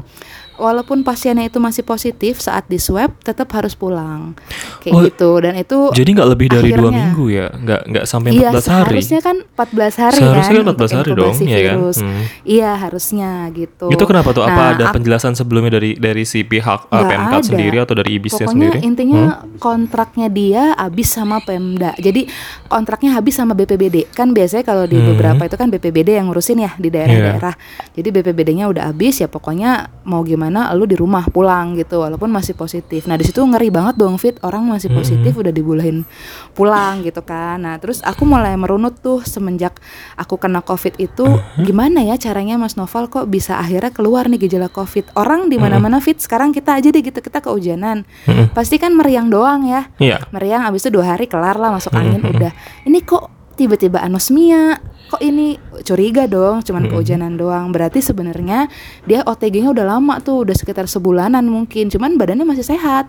walaupun 0.58 1.00
pasiennya 1.00 1.46
itu 1.46 1.56
masih 1.56 1.80
positif 1.80 2.38
saat 2.38 2.66
di 2.66 2.76
swab 2.76 3.14
tetap 3.20 3.46
harus 3.50 3.72
pulang. 3.72 4.34
Kayak 4.78 4.92
Oh, 4.92 5.00
gitu 5.02 5.30
dan 5.38 5.54
itu 5.54 5.78
jadi 5.92 6.10
nggak 6.12 6.28
lebih 6.28 6.48
dari 6.50 6.70
dua 6.70 6.90
minggu 6.90 7.24
ya 7.28 7.46
nggak 7.48 7.80
nggak 7.86 8.04
sampai 8.04 8.30
Iya, 8.32 8.50
14 8.50 8.66
hari 8.66 8.84
seharusnya 8.90 9.20
kan 9.20 9.36
14 9.48 9.94
hari 9.96 10.18
Seharusnya 10.18 10.42
kan 10.52 10.64
kan 10.64 10.74
14 10.74 10.90
hari 10.92 11.08
dong, 11.08 11.16
inkubasi 11.28 11.44
ya 11.44 11.58
kan? 11.60 11.76
virus. 11.76 11.96
Hmm. 11.98 12.22
Iya, 12.42 12.70
harusnya 12.76 13.30
gitu. 13.52 13.86
itu 13.88 14.04
kenapa 14.04 14.28
tuh 14.30 14.42
apa 14.42 14.56
Nah, 14.58 14.70
ada 14.74 14.84
ak- 14.84 14.94
penjelasan 14.94 15.32
sebelumnya 15.32 15.72
dari 15.72 15.94
dari 15.94 16.22
si 16.22 16.42
pihak 16.42 16.88
uh, 16.88 16.98
ada. 16.98 17.38
sendiri 17.40 17.78
atau 17.78 17.94
dari 17.94 18.10
ibisnya 18.12 18.44
Pokoknya 18.44 18.74
sendiri 18.74 18.78
intinya 18.82 19.22
Hmm? 19.38 19.58
kontraknya 19.58 20.26
dia 20.26 20.74
habis 20.74 21.06
sama 21.06 21.38
Pemda. 21.38 21.94
Jadi 21.96 22.26
kontraknya 22.66 23.12
habis 23.12 23.34
sama 23.34 23.52
BPBD. 23.52 24.08
Kan 24.10 24.32
biasanya 24.32 24.64
kalau 24.64 24.84
di 24.84 24.96
Hmm. 24.96 25.12
beberapa 25.12 25.44
itu 25.44 25.54
kan 25.54 25.68
BPBD 25.68 26.16
yang 26.16 26.26
ngurusin 26.26 26.58
ya 26.58 26.72
di 26.74 26.88
daerah-daerah. 26.88 27.54
Jadi 27.92 28.08
BPBD-nya 28.10 28.66
udah 28.66 28.88
habis 28.88 29.14
ya 29.16 29.28
pokoknya 29.28 29.70
mau 30.02 30.22
gimana 30.22 30.47
lu 30.48 30.84
di 30.84 30.94
rumah 30.94 31.24
pulang 31.24 31.74
gitu 31.74 32.00
walaupun 32.00 32.28
masih 32.28 32.52
positif. 32.52 33.04
Nah, 33.04 33.14
di 33.14 33.22
situ 33.22 33.40
ngeri 33.40 33.68
banget 33.68 33.94
dong 33.94 34.16
Fit, 34.16 34.36
orang 34.40 34.64
masih 34.64 34.88
Hmm. 34.88 34.98
positif 34.98 35.32
udah 35.32 35.50
dibolehin 35.50 36.08
pulang 36.52 37.00
gitu 37.02 37.20
kan. 37.20 37.60
Nah, 37.60 37.76
terus 37.76 38.00
aku 38.00 38.22
mulai 38.22 38.54
merunut 38.54 38.96
tuh 38.96 39.20
semenjak 39.22 39.76
aku 40.14 40.36
kena 40.36 40.60
Covid 40.60 40.96
itu 40.96 41.24
Hmm. 41.24 41.62
gimana 41.62 42.00
ya 42.00 42.16
caranya 42.16 42.56
Mas 42.56 42.74
Noval 42.74 43.06
kok 43.06 43.26
bisa 43.26 43.56
akhirnya 43.56 43.90
keluar 43.90 44.26
nih 44.26 44.40
gejala 44.40 44.68
Covid. 44.68 45.12
Orang 45.14 45.48
di 45.48 45.56
mana-mana 45.56 45.98
Fit, 45.98 46.18
sekarang 46.18 46.50
kita 46.50 46.74
aja 46.74 46.88
deh 46.88 47.00
gitu 47.00 47.18
kita 47.18 47.38
kehujanan. 47.38 48.06
Hmm. 48.24 48.48
Pasti 48.50 48.76
kan 48.76 48.92
meriang 48.92 49.28
doang 49.28 49.64
ya. 49.64 49.90
Iya 49.98 50.24
Meriang 50.30 50.64
abis 50.64 50.84
itu 50.84 50.94
dua 50.94 51.14
hari 51.14 51.26
kelar 51.26 51.56
lah 51.56 51.70
masuk 51.70 51.92
Hmm, 51.92 52.00
angin 52.00 52.20
hmm, 52.22 52.32
udah. 52.32 52.52
Ini 52.84 52.98
kok 53.02 53.24
tiba-tiba 53.54 53.98
anosmia? 53.98 54.78
Kok 55.08 55.20
ini 55.24 55.56
curiga 55.82 56.28
dong, 56.28 56.60
cuman 56.60 56.84
Hmm. 56.84 56.90
kehujanan 56.92 57.34
doang. 57.34 57.72
Berarti 57.72 58.04
sebenarnya 58.04 58.68
dia 59.08 59.24
OTG-nya 59.24 59.72
udah 59.72 59.96
lama 59.96 60.20
tuh, 60.20 60.44
udah 60.44 60.52
sekitar 60.52 60.84
sebulanan 60.84 61.48
mungkin. 61.48 61.88
Cuman 61.88 62.20
badannya 62.20 62.44
masih 62.44 62.64
sehat. 62.64 63.08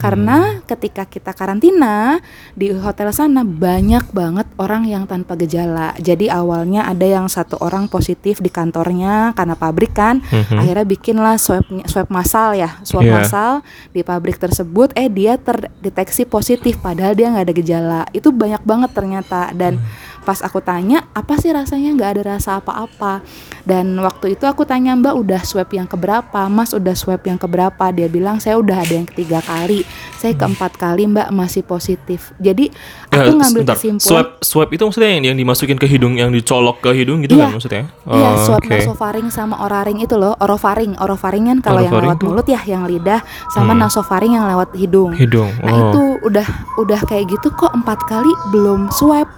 Karena 0.00 0.64
ketika 0.64 1.04
kita 1.04 1.36
karantina 1.36 2.24
di 2.56 2.72
hotel 2.72 3.12
sana 3.12 3.44
banyak 3.44 4.08
banget 4.16 4.48
orang 4.56 4.88
yang 4.88 5.04
tanpa 5.04 5.36
gejala. 5.36 5.92
Jadi 6.00 6.32
awalnya 6.32 6.88
ada 6.88 7.04
yang 7.04 7.28
satu 7.28 7.60
orang 7.60 7.84
positif 7.84 8.40
di 8.40 8.48
kantornya 8.48 9.36
karena 9.36 9.60
pabrik 9.60 9.92
kan. 9.92 10.24
Mhm. 10.24 10.56
Akhirnya 10.56 10.86
bikinlah 10.88 11.36
swab 11.36 11.68
swab 11.84 12.08
massal 12.08 12.56
ya, 12.56 12.80
swab 12.80 13.04
Iya. 13.04 13.12
massal 13.12 13.52
di 13.92 14.00
pabrik 14.00 14.40
tersebut. 14.40 14.96
Eh 14.96 15.12
dia 15.12 15.36
terdeteksi 15.36 16.24
positif 16.24 16.80
padahal 16.80 17.12
dia 17.12 17.28
nggak 17.28 17.44
ada 17.44 17.54
gejala. 17.60 18.02
Itu 18.16 18.32
banyak 18.32 18.64
banget 18.64 18.96
ternyata 18.96 19.52
dan 19.52 19.84
pas 20.30 20.38
aku 20.40 20.62
tanya 20.62 21.10
apa 21.10 21.34
sih 21.34 21.50
rasanya 21.50 21.90
nggak 21.90 22.10
ada 22.14 22.38
rasa 22.38 22.62
apa-apa 22.62 23.26
Dan 23.60 23.92
waktu 24.00 24.34
itu 24.34 24.48
aku 24.48 24.64
tanya 24.64 24.96
Mbak 24.96 25.14
udah 25.16 25.42
swab 25.44 25.68
yang 25.70 25.84
keberapa? 25.84 26.48
Mas 26.48 26.72
udah 26.72 26.96
swab 26.96 27.20
yang 27.22 27.36
keberapa? 27.36 27.92
Dia 27.92 28.08
bilang 28.08 28.40
saya 28.40 28.56
udah 28.56 28.80
ada 28.80 28.94
yang 28.94 29.04
ketiga 29.04 29.44
kali. 29.44 29.84
Saya 30.16 30.32
keempat 30.32 30.74
kali 30.74 31.04
Mbak 31.04 31.28
masih 31.30 31.62
positif. 31.62 32.32
Jadi 32.40 32.72
Ya, 33.10 33.26
aku 33.26 33.36
ngambil 33.36 33.62
sebentar. 33.62 33.76
kesimpulan. 33.76 34.00
Swab 34.00 34.28
swab 34.40 34.68
itu 34.70 34.82
maksudnya 34.82 35.10
yang, 35.12 35.24
yang 35.28 35.36
dimasukin 35.36 35.76
ke 35.76 35.84
hidung, 35.84 36.16
yang 36.16 36.30
dicolok 36.30 36.80
ke 36.80 36.90
hidung 36.94 37.20
gitu 37.20 37.36
Iya. 37.36 37.42
kan 37.42 37.50
maksudnya? 37.52 37.84
Iya, 38.08 38.28
Oh, 38.32 38.36
swab 38.40 38.62
oke. 38.64 38.70
nasofaring 38.72 39.28
sama 39.28 39.54
oraring 39.60 39.98
itu 40.00 40.14
loh, 40.16 40.32
orofaring. 40.40 40.96
Orofaring 40.96 41.44
kan 41.46 41.58
kalau 41.60 41.80
yang 41.80 41.94
lewat 41.94 42.18
mulut 42.22 42.46
ya, 42.48 42.64
yang 42.64 42.88
lidah, 42.88 43.20
sama 43.50 43.76
Hmm. 43.76 43.82
nasofaring 43.84 44.34
yang 44.34 44.48
lewat 44.48 44.72
hidung. 44.72 45.12
Hidung. 45.12 45.52
Nah 45.60 45.70
oh. 45.70 45.80
itu 45.84 46.02
udah 46.24 46.46
udah 46.78 47.00
kayak 47.04 47.28
gitu 47.28 47.52
kok 47.52 47.76
empat 47.76 48.00
kali 48.06 48.30
belum 48.50 48.88
swab, 48.90 49.28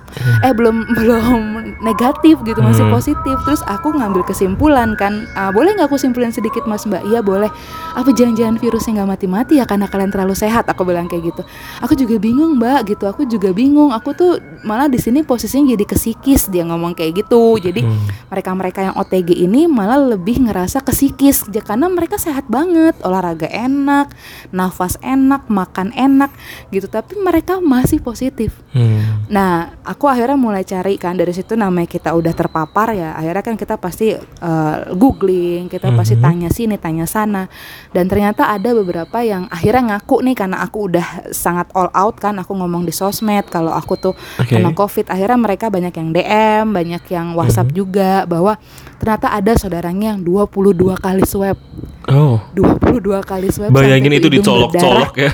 eh 0.41 0.55
belum 0.55 0.82
belum 0.91 1.43
negatif 1.81 2.43
gitu 2.43 2.61
masih 2.61 2.87
Hmm. 2.87 2.95
positif. 2.95 3.37
Terus 3.47 3.62
aku 3.65 3.95
ngambil 3.95 4.27
kesimpulan 4.27 4.95
kan, 4.99 5.27
"Ah, 5.33 5.51
boleh 5.51 5.75
nggak 5.75 5.87
aku 5.87 5.97
simpulin 5.97 6.31
sedikit 6.31 6.67
mas 6.67 6.83
mbak? 6.85 7.03
Iya 7.07 7.21
boleh. 7.21 7.49
Apa 7.93 8.11
jangan-jangan 8.11 8.57
virusnya 8.57 9.03
nggak 9.03 9.11
mati-mati 9.15 9.61
ya 9.61 9.65
karena 9.65 9.87
kalian 9.87 10.11
terlalu 10.11 10.35
sehat? 10.35 10.67
Aku 10.67 10.83
bilang 10.83 11.07
kayak 11.07 11.35
gitu. 11.35 11.43
Aku 11.81 11.93
juga 11.95 12.17
bingung 12.17 12.57
mbak 12.57 12.89
gitu. 12.89 13.05
Aku 13.07 13.23
juga 13.25 13.53
bingung. 13.53 13.93
Aku 13.93 14.12
tuh 14.12 14.39
malah 14.62 14.89
di 14.89 14.99
sini 14.99 15.23
posisinya 15.23 15.75
jadi 15.75 15.85
kesikis 15.85 16.49
dia 16.49 16.65
ngomong 16.65 16.93
kayak 16.93 17.23
gitu. 17.23 17.59
Jadi 17.59 17.85
Hmm. 17.85 17.99
mereka-mereka 18.29 18.81
yang 18.83 18.95
OTG 18.97 19.37
ini 19.37 19.67
malah 19.67 19.99
lebih 19.99 20.43
ngerasa 20.43 20.81
kesikis 20.81 21.47
ya, 21.49 21.61
karena 21.61 21.87
mereka 21.87 22.17
sehat 22.17 22.49
banget 22.49 22.95
olahraga 23.03 23.47
enak 23.47 24.11
nafas 24.51 24.97
enak 25.01 25.47
makan 25.47 25.93
enak 25.93 26.31
gitu 26.71 26.87
tapi 26.87 27.19
mereka 27.19 27.59
masih 27.59 27.99
positif 27.99 28.57
Hmm. 28.73 29.27
nah 29.29 29.75
aku 29.83 30.09
akhirnya 30.09 30.39
mulai 30.39 30.62
cari 30.62 30.95
kan 30.95 31.14
dari 31.14 31.31
situ 31.31 31.52
namanya 31.52 31.87
kita 31.87 32.11
udah 32.11 32.31
terpapar 32.31 32.92
ya 32.92 33.12
akhirnya 33.12 33.42
kan 33.42 33.54
kita 33.54 33.75
pasti 33.76 34.12
eh, 34.12 34.76
googling 34.92 35.66
kita 35.66 35.90
pasti 35.92 36.14
Mhm. 36.14 36.23
tanya 36.23 36.49
sini 36.49 36.76
tanya 36.76 37.04
sana 37.04 37.47
dan 37.90 38.07
ternyata 38.07 38.47
ada 38.47 38.71
beberapa 38.73 39.21
yang 39.21 39.47
akhirnya 39.47 39.97
ngaku 39.97 40.23
nih 40.23 40.35
karena 40.35 40.61
aku 40.61 40.88
udah 40.88 41.07
sangat 41.28 41.71
all 41.73 41.90
out 41.90 42.16
kan 42.16 42.37
aku 42.37 42.52
ngomong 42.52 42.83
di 42.83 42.90
sosmed 42.90 43.47
kalau 43.47 43.71
aku 43.71 43.95
tuh 43.95 44.14
Oke. 44.37 44.54
kena 44.54 44.73
covid 44.73 45.07
akhirnya 45.07 45.38
mereka 45.38 45.66
banyak 45.66 45.92
yang 45.92 46.09
DM 46.11 46.64
banyak 46.71 47.02
yang 47.09 47.33
WhatsApp 47.33 47.69
Mhm. 47.69 47.76
juga 47.76 48.12
bahwa 48.25 48.59
ternyata 48.97 49.31
ada 49.31 49.52
saudaranya 49.52 50.14
yang 50.14 50.21
22 50.21 50.95
kali 50.95 51.23
swab 51.23 51.59
Oh. 52.04 52.42
22 52.52 53.23
kali 53.23 53.47
swab 53.49 53.71
Bayangin 53.71 54.11
itu 54.12 54.26
dicolok-colok 54.28 55.14
ya. 55.16 55.31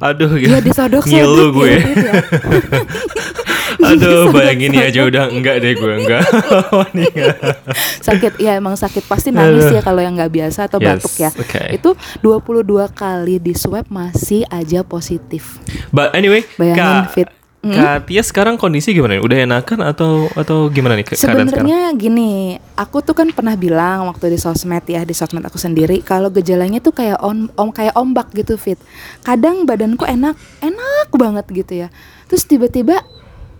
Aduh, 0.00 0.34
iya 0.34 0.58
disodok-sodok 0.58 1.06
Ngilu 1.06 1.46
gue. 1.52 1.68
ya, 1.68 1.78
Fit, 1.78 1.96
ya. 1.96 2.12
Aduh, 3.80 4.30
bayangin 4.30 4.72
ya 4.72 4.84
aja 4.84 5.00
udah 5.02 5.24
enggak 5.28 5.56
deh 5.58 5.72
gue 5.72 5.92
enggak. 5.96 6.22
Nih, 6.96 7.06
enggak. 7.08 7.36
sakit 8.00 8.32
ya 8.36 8.54
emang 8.54 8.74
sakit 8.74 9.04
pasti 9.04 9.30
nangis 9.30 9.68
ya 9.68 9.80
kalau 9.80 9.98
yang 9.98 10.12
nggak 10.12 10.32
biasa 10.32 10.66
atau 10.66 10.78
Yes, 10.78 10.86
batuk 10.98 11.14
ya 11.16 11.30
oke. 11.30 11.62
itu 11.70 11.90
22 12.20 12.64
kali 12.90 13.36
di 13.36 13.52
swab 13.52 13.86
masih 13.88 14.42
aja 14.48 14.82
positif 14.82 15.62
But 15.88 16.10
anyway, 16.12 16.42
Bayangin, 16.54 16.78
Kak, 17.04 17.12
Fit. 17.12 17.28
Hmm? 17.58 17.74
Kak 17.74 18.06
Tia 18.06 18.22
sekarang 18.22 18.54
kondisi 18.54 18.90
gimana 18.90 19.14
nih? 19.14 19.22
Udah 19.24 19.38
enakan 19.40 19.78
atau 19.84 20.30
atau 20.32 20.66
gimana 20.68 20.94
nih 20.94 21.02
ke- 21.04 21.14
keadaan 21.14 21.26
sekarang? 21.44 21.66
Sebenarnya 21.66 21.80
gini, 21.92 22.30
aku 22.74 22.98
tuh 23.00 23.12
kan 23.12 23.26
pernah 23.28 23.54
bilang 23.54 24.06
waktu 24.06 24.30
di 24.30 24.38
sosmed 24.38 24.86
ya, 24.86 25.02
di 25.02 25.10
sosmed 25.10 25.42
aku 25.42 25.56
sendiri 25.56 25.98
kalau 26.00 26.30
gejalanya 26.30 26.78
tuh 26.78 26.90
kayak 26.92 27.18
on, 27.18 27.50
om 27.52 27.68
kayak 27.68 27.92
ombak 27.92 28.30
gitu 28.32 28.54
fit. 28.54 28.78
Kadang 29.20 29.66
badanku 29.66 30.02
enak, 30.02 30.34
enak 30.60 31.08
banget 31.10 31.46
gitu 31.52 31.72
ya. 31.76 31.88
Terus 32.26 32.42
tiba-tiba 32.44 33.02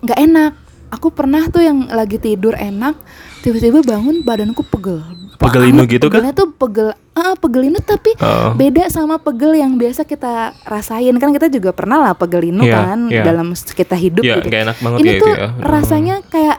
nggak 0.00 0.18
enak. 0.20 0.52
Aku 0.88 1.12
pernah 1.12 1.44
tuh 1.46 1.60
yang 1.60 1.84
lagi 1.86 2.16
tidur 2.16 2.56
enak, 2.56 2.96
tiba-tiba 3.42 3.84
bangun 3.84 4.24
badanku 4.24 4.64
pegel. 4.64 5.04
Pegelinu 5.36 5.84
Banget, 5.84 5.92
gitu 5.92 6.06
kah? 6.08 6.18
Pegelnya 6.18 6.32
tuh 6.34 6.48
pegel, 6.50 6.88
ah 7.12 7.34
pegelinu 7.36 7.78
tapi 7.78 8.10
Oh. 8.18 8.50
beda 8.52 8.88
sama 8.88 9.16
pegel 9.16 9.54
yang 9.54 9.76
biasa 9.76 10.02
kita 10.02 10.56
rasain 10.64 11.12
kan 11.14 11.30
kita 11.30 11.46
juga 11.46 11.70
pernah 11.70 12.00
lah 12.00 12.12
pegelinu 12.12 12.64
Iya, 12.64 12.74
kan 12.74 12.98
iya. 13.06 13.22
dalam 13.22 13.52
kita 13.52 13.94
hidup 13.94 14.24
Iya, 14.24 14.40
gitu. 14.40 14.48
enak 14.50 14.76
banget 14.78 14.98
Ini 14.98 15.08
ya 15.08 15.20
tuh 15.20 15.30
ya. 15.30 15.46
Hmm. 15.46 15.60
rasanya 15.60 16.16
kayak 16.24 16.58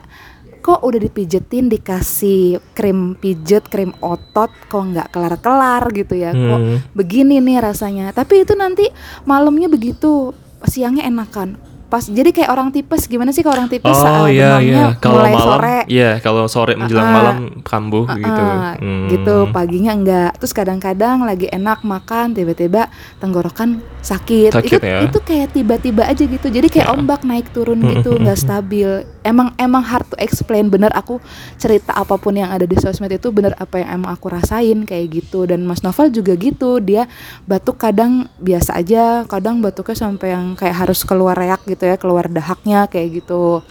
kok 0.60 0.79
udah 0.79 1.00
dipijetin 1.01 1.65
dikasih 1.67 2.43
krim 2.72 3.15
pijet 3.15 3.65
krim 3.65 3.91
otot 3.98 4.53
kok 4.63 4.84
nggak 4.86 5.10
kelar-kelar 5.10 5.84
gitu 5.89 6.13
ya 6.13 6.31
kok 6.31 6.60
Hmm. 6.60 6.77
begini 6.93 7.39
nih 7.39 7.60
rasanya 7.60 8.12
tapi 8.12 8.43
itu 8.43 8.53
nanti 8.53 8.88
malamnya 9.24 9.67
begitu 9.67 10.31
siangnya 10.62 11.03
enakan 11.03 11.58
pas 11.89 12.05
jadi 12.05 12.29
kayak 12.29 12.48
orang 12.48 12.69
tipes 12.69 13.03
gimana 13.05 13.29
sih 13.29 13.41
kalau 13.41 13.58
orang 13.58 13.67
tipes? 13.67 13.89
Oh 13.89 13.98
saat 13.98 14.29
demamnya 14.29 14.62
iya, 14.62 14.86
kalau 14.96 15.15
mulai 15.17 15.34
malam 15.34 15.46
sore. 15.50 15.77
iya, 15.89 16.12
kalau 16.19 16.43
sore 16.46 16.74
menjelang 16.74 17.01
Ah, 17.03 17.13
malam 17.13 17.38
kambuh 17.62 18.05
Ah, 18.05 18.13
gitu. 18.15 18.43
Hmm. 18.79 19.08
gitu 19.10 19.36
paginya 19.50 19.91
enggak. 19.91 20.31
Terus 20.38 20.53
kadang-kadang 20.53 21.25
lagi 21.25 21.50
enak 21.50 21.81
makan 21.81 22.31
tiba-tiba 22.31 22.88
tenggorokan 23.17 23.81
sakit, 24.00 24.53
Sakit 24.53 24.79
itu 24.79 24.86
ya. 24.86 25.00
itu 25.03 25.17
kayak 25.19 25.50
tiba-tiba 25.51 26.05
aja 26.05 26.24
gitu. 26.24 26.48
Jadi 26.48 26.67
kayak 26.67 26.88
Ya. 26.88 26.93
ombak 26.93 27.22
naik 27.22 27.50
turun 27.50 27.79
Mm, 27.79 27.89
gitu 27.98 28.13
mm, 28.13 28.22
nggak 28.22 28.38
mm. 28.38 28.43
stabil. 28.46 28.89
Emang 29.22 29.51
emang 29.55 29.81
hard 29.81 30.08
to 30.08 30.15
explain. 30.17 30.69
Bener 30.69 30.93
aku 30.93 31.19
cerita 31.55 31.91
apa 31.91 32.15
pun 32.15 32.34
yang 32.34 32.50
ada 32.50 32.63
di 32.63 32.77
sosmed 32.77 33.10
itu 33.10 33.29
bener 33.29 33.51
apa 33.55 33.81
yang 33.81 34.00
emang 34.00 34.13
aku 34.13 34.29
rasain 34.29 34.86
kayak 34.86 35.10
gitu. 35.12 35.43
Dan 35.43 35.65
Mas 35.65 35.81
Novel 35.81 36.10
juga 36.10 36.34
gitu. 36.34 36.79
Dia 36.79 37.10
batuk 37.43 37.75
kadang 37.77 38.29
biasa 38.38 38.77
aja. 38.77 39.25
Kadang 39.25 39.60
batuknya 39.60 39.98
sampai 39.98 40.31
yang 40.31 40.53
kayak 40.53 40.75
harus 40.79 41.01
keluar 41.01 41.34
reak 41.34 41.65
gitu 41.65 41.78
ya 41.86 41.95
keluar 41.95 42.27
dahaknya 42.27 42.88
kayak 42.88 43.24
gitu 43.24 43.62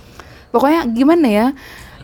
pokoknya 0.49 0.89
gimana 0.89 1.27
ya 1.29 1.47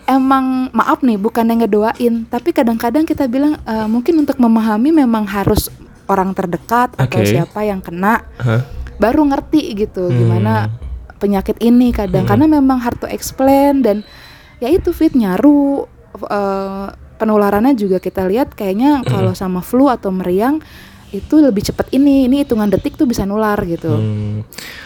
emang 0.04 0.68
maaf 0.76 1.00
nih 1.00 1.16
bukan 1.16 1.48
yang 1.48 1.64
ngedoain 1.64 2.14
tapi 2.28 2.52
kadang-kadang 2.52 3.08
kita 3.08 3.24
bilang 3.24 3.56
"Eh, 3.64 3.88
mungkin 3.88 4.20
untuk 4.20 4.36
memahami 4.36 4.92
memang 4.92 5.24
harus 5.24 5.72
orang 6.04 6.36
terdekat 6.36 6.92
atau 7.00 7.20
Oke. 7.24 7.32
siapa 7.32 7.64
yang 7.64 7.80
kena 7.80 8.20
Hah? 8.36 8.60
baru 9.00 9.24
ngerti 9.24 9.72
gitu 9.72 10.12
Hmm. 10.12 10.16
gimana 10.16 10.52
penyakit 11.16 11.56
ini 11.64 11.88
kadang 11.90 12.28
Hmm. 12.28 12.30
karena 12.36 12.46
memang 12.60 12.84
hard 12.84 13.00
to 13.00 13.08
explain 13.08 13.80
dan 13.80 14.04
ya 14.60 14.68
itu 14.68 14.92
fit 14.92 15.16
nyaru 15.16 15.88
eh, 16.14 16.86
penularannya 17.16 17.72
juga 17.72 17.96
kita 17.96 18.28
lihat 18.28 18.52
kayaknya 18.52 19.00
Hmm. 19.00 19.08
kalau 19.08 19.32
sama 19.32 19.64
flu 19.64 19.88
atau 19.88 20.12
meriang 20.12 20.60
itu 21.14 21.38
lebih 21.38 21.62
cepat 21.62 21.86
ini 21.90 22.26
ini 22.26 22.42
hitungan 22.42 22.66
detik 22.66 22.94
tuh 22.94 23.06
bisa 23.06 23.22
nular 23.22 23.56
gitu 23.62 23.88
Hmm. 23.88 24.42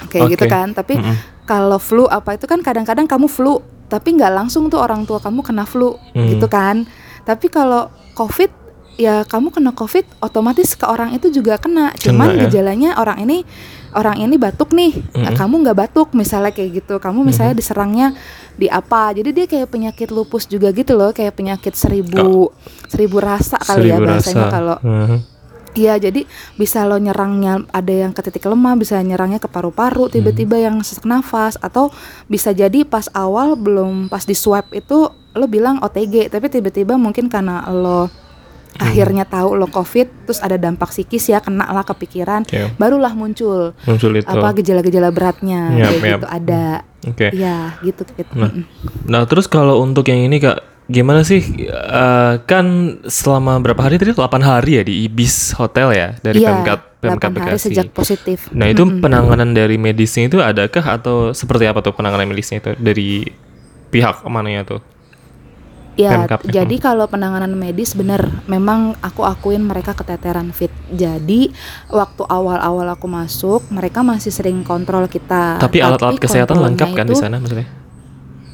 kayak 0.06 0.36
gitu 0.36 0.44
Oke. 0.44 0.52
kan 0.52 0.68
tapi 0.70 0.94
Mm-mm. 0.94 1.16
kalau 1.42 1.76
flu 1.76 2.04
apa 2.04 2.36
itu 2.36 2.44
kan 2.44 2.60
kadang-kadang 2.60 3.04
kamu 3.04 3.26
flu 3.26 3.58
tapi 3.86 4.12
nggak 4.12 4.30
langsung 4.30 4.68
tuh 4.68 4.76
orang 4.76 5.02
tua 5.02 5.16
kamu 5.16 5.40
kena 5.40 5.64
flu 5.64 5.96
Hmm. 6.12 6.28
gitu 6.28 6.44
kan 6.46 6.84
tapi 7.22 7.48
kalau 7.48 7.88
covid 8.12 8.52
ya 8.94 9.22
kamu 9.22 9.48
kena 9.48 9.72
covid 9.72 10.04
otomatis 10.18 10.74
ke 10.74 10.82
orang 10.82 11.14
itu 11.14 11.30
juga 11.30 11.56
kena 11.56 11.94
cuman 11.94 12.34
ya. 12.34 12.38
gejalanya 12.44 12.90
orang 12.94 13.22
ini 13.22 13.46
orang 13.90 14.18
ini 14.18 14.36
batuk 14.36 14.70
nih 14.70 14.92
nah, 15.14 15.30
Mm-mm. 15.30 15.38
kamu 15.38 15.54
nggak 15.62 15.78
batuk 15.78 16.08
misalnya 16.12 16.50
kayak 16.50 16.82
gitu 16.82 16.98
kamu 16.98 17.24
misalnya 17.24 17.54
diserangnya 17.54 18.12
di 18.52 18.66
apa 18.66 19.14
jadi 19.14 19.30
dia 19.30 19.46
kayak 19.46 19.70
penyakit 19.70 20.10
lupus 20.10 20.44
juga 20.44 20.68
gitu 20.70 20.92
loh 20.92 21.14
kayak 21.14 21.30
penyakit 21.32 21.72
seribu 21.72 22.50
seribu 22.84 23.16
rasa 23.16 23.56
kali 23.56 23.86
ya 23.86 23.96
Seribu 23.96 24.04
bahasanya 24.04 24.44
rasa. 24.44 24.52
kalau 24.52 24.76
Hmm. 24.82 25.18
Iya, 25.76 25.98
jadi 26.00 26.24
bisa 26.56 26.84
lo 26.88 26.96
nyerangnya 26.96 27.66
ada 27.70 27.92
yang 27.92 28.12
ke 28.16 28.20
titik 28.24 28.46
lemah, 28.46 28.78
bisa 28.78 29.00
nyerangnya 29.00 29.42
ke 29.42 29.48
paru-paru, 29.50 30.08
tiba-tiba 30.08 30.56
yang 30.56 30.80
sesak 30.80 31.04
nafas 31.04 31.60
atau 31.60 31.92
bisa 32.26 32.52
jadi 32.52 32.86
pas 32.86 33.08
awal 33.12 33.58
belum 33.58 34.08
pas 34.08 34.24
di 34.24 34.32
swab 34.36 34.70
itu 34.72 35.10
lo 35.12 35.46
bilang 35.46 35.78
OTG, 35.84 36.32
tapi 36.32 36.48
tiba-tiba 36.48 36.96
mungkin 36.98 37.28
karena 37.28 37.62
lo 37.70 38.08
akhirnya 38.78 39.26
tahu 39.26 39.58
lo 39.58 39.66
COVID, 39.66 40.28
terus 40.28 40.38
ada 40.38 40.54
dampak 40.54 40.94
psikis 40.94 41.30
ya, 41.30 41.42
kena 41.42 41.66
lah 41.66 41.82
kepikiran, 41.82 42.46
Oke, 42.46 42.70
barulah 42.78 43.10
muncul 43.10 43.74
muncul 43.86 44.12
itu. 44.14 44.28
apa 44.28 44.54
gejala-gejala 44.54 45.10
beratnya 45.10 45.74
Yap, 45.74 45.88
kayak 45.90 45.98
yap. 45.98 46.18
gitu 46.22 46.26
ada. 46.30 46.64
Oke. 47.06 47.26
Iya, 47.30 47.58
gitu 47.82 48.02
gitu. 48.14 48.32
Nah. 48.34 48.50
Nah, 49.06 49.22
terus 49.26 49.46
kalau 49.46 49.82
untuk 49.82 50.06
yang 50.10 50.26
ini 50.26 50.42
Kak, 50.42 50.58
gimana 50.88 51.20
sih? 51.20 51.68
Eh, 51.68 52.34
kan 52.48 52.66
selama 53.04 53.60
berapa 53.60 53.78
hari 53.84 54.00
tadi? 54.00 54.16
8 54.16 54.40
hari 54.40 54.80
ya 54.80 54.82
di 54.82 55.04
Ibis 55.04 55.52
Hotel 55.54 55.88
ya 55.92 56.08
dari 56.18 56.40
Pemkap 56.40 56.80
8 57.04 57.20
hari 57.20 57.54
Bekasi. 57.54 57.70
sejak 57.70 57.92
positif. 57.94 58.48
Nah, 58.50 58.66
itu 58.66 58.82
Mm-mm. 58.82 59.04
penanganan 59.04 59.54
dari 59.54 59.76
medisnya 59.78 60.26
itu 60.26 60.42
adakah 60.42 60.82
atau 60.98 61.30
seperti 61.30 61.68
apa 61.68 61.78
tuh 61.84 61.94
penanganan 61.94 62.26
medisnya 62.26 62.58
itu 62.58 62.74
dari 62.80 63.28
pihak 63.92 64.24
mananya 64.26 64.64
tuh? 64.66 64.80
Ya, 65.98 66.14
Pemkap 66.14 66.46
ya. 66.46 66.62
jadi 66.62 66.76
kalau 66.78 67.10
penanganan 67.10 67.58
medis 67.58 67.94
bener, 67.94 68.22
memang 68.46 68.94
aku 69.02 69.26
akuin 69.26 69.62
mereka 69.66 69.94
keteteran 69.98 70.54
fit. 70.54 70.70
Jadi 70.90 71.50
waktu 71.90 72.22
awal-awal 72.22 72.86
aku 72.94 73.10
masuk, 73.10 73.66
mereka 73.74 74.06
masih 74.06 74.30
sering 74.30 74.62
kontrol 74.62 75.10
kita. 75.10 75.58
Tapi 75.58 75.82
alat-alat 75.82 76.22
kesehatan 76.22 76.54
lengkap 76.54 76.94
kan 76.94 77.06
di 77.06 77.18
sana 77.18 77.42
maksudnya? 77.42 77.77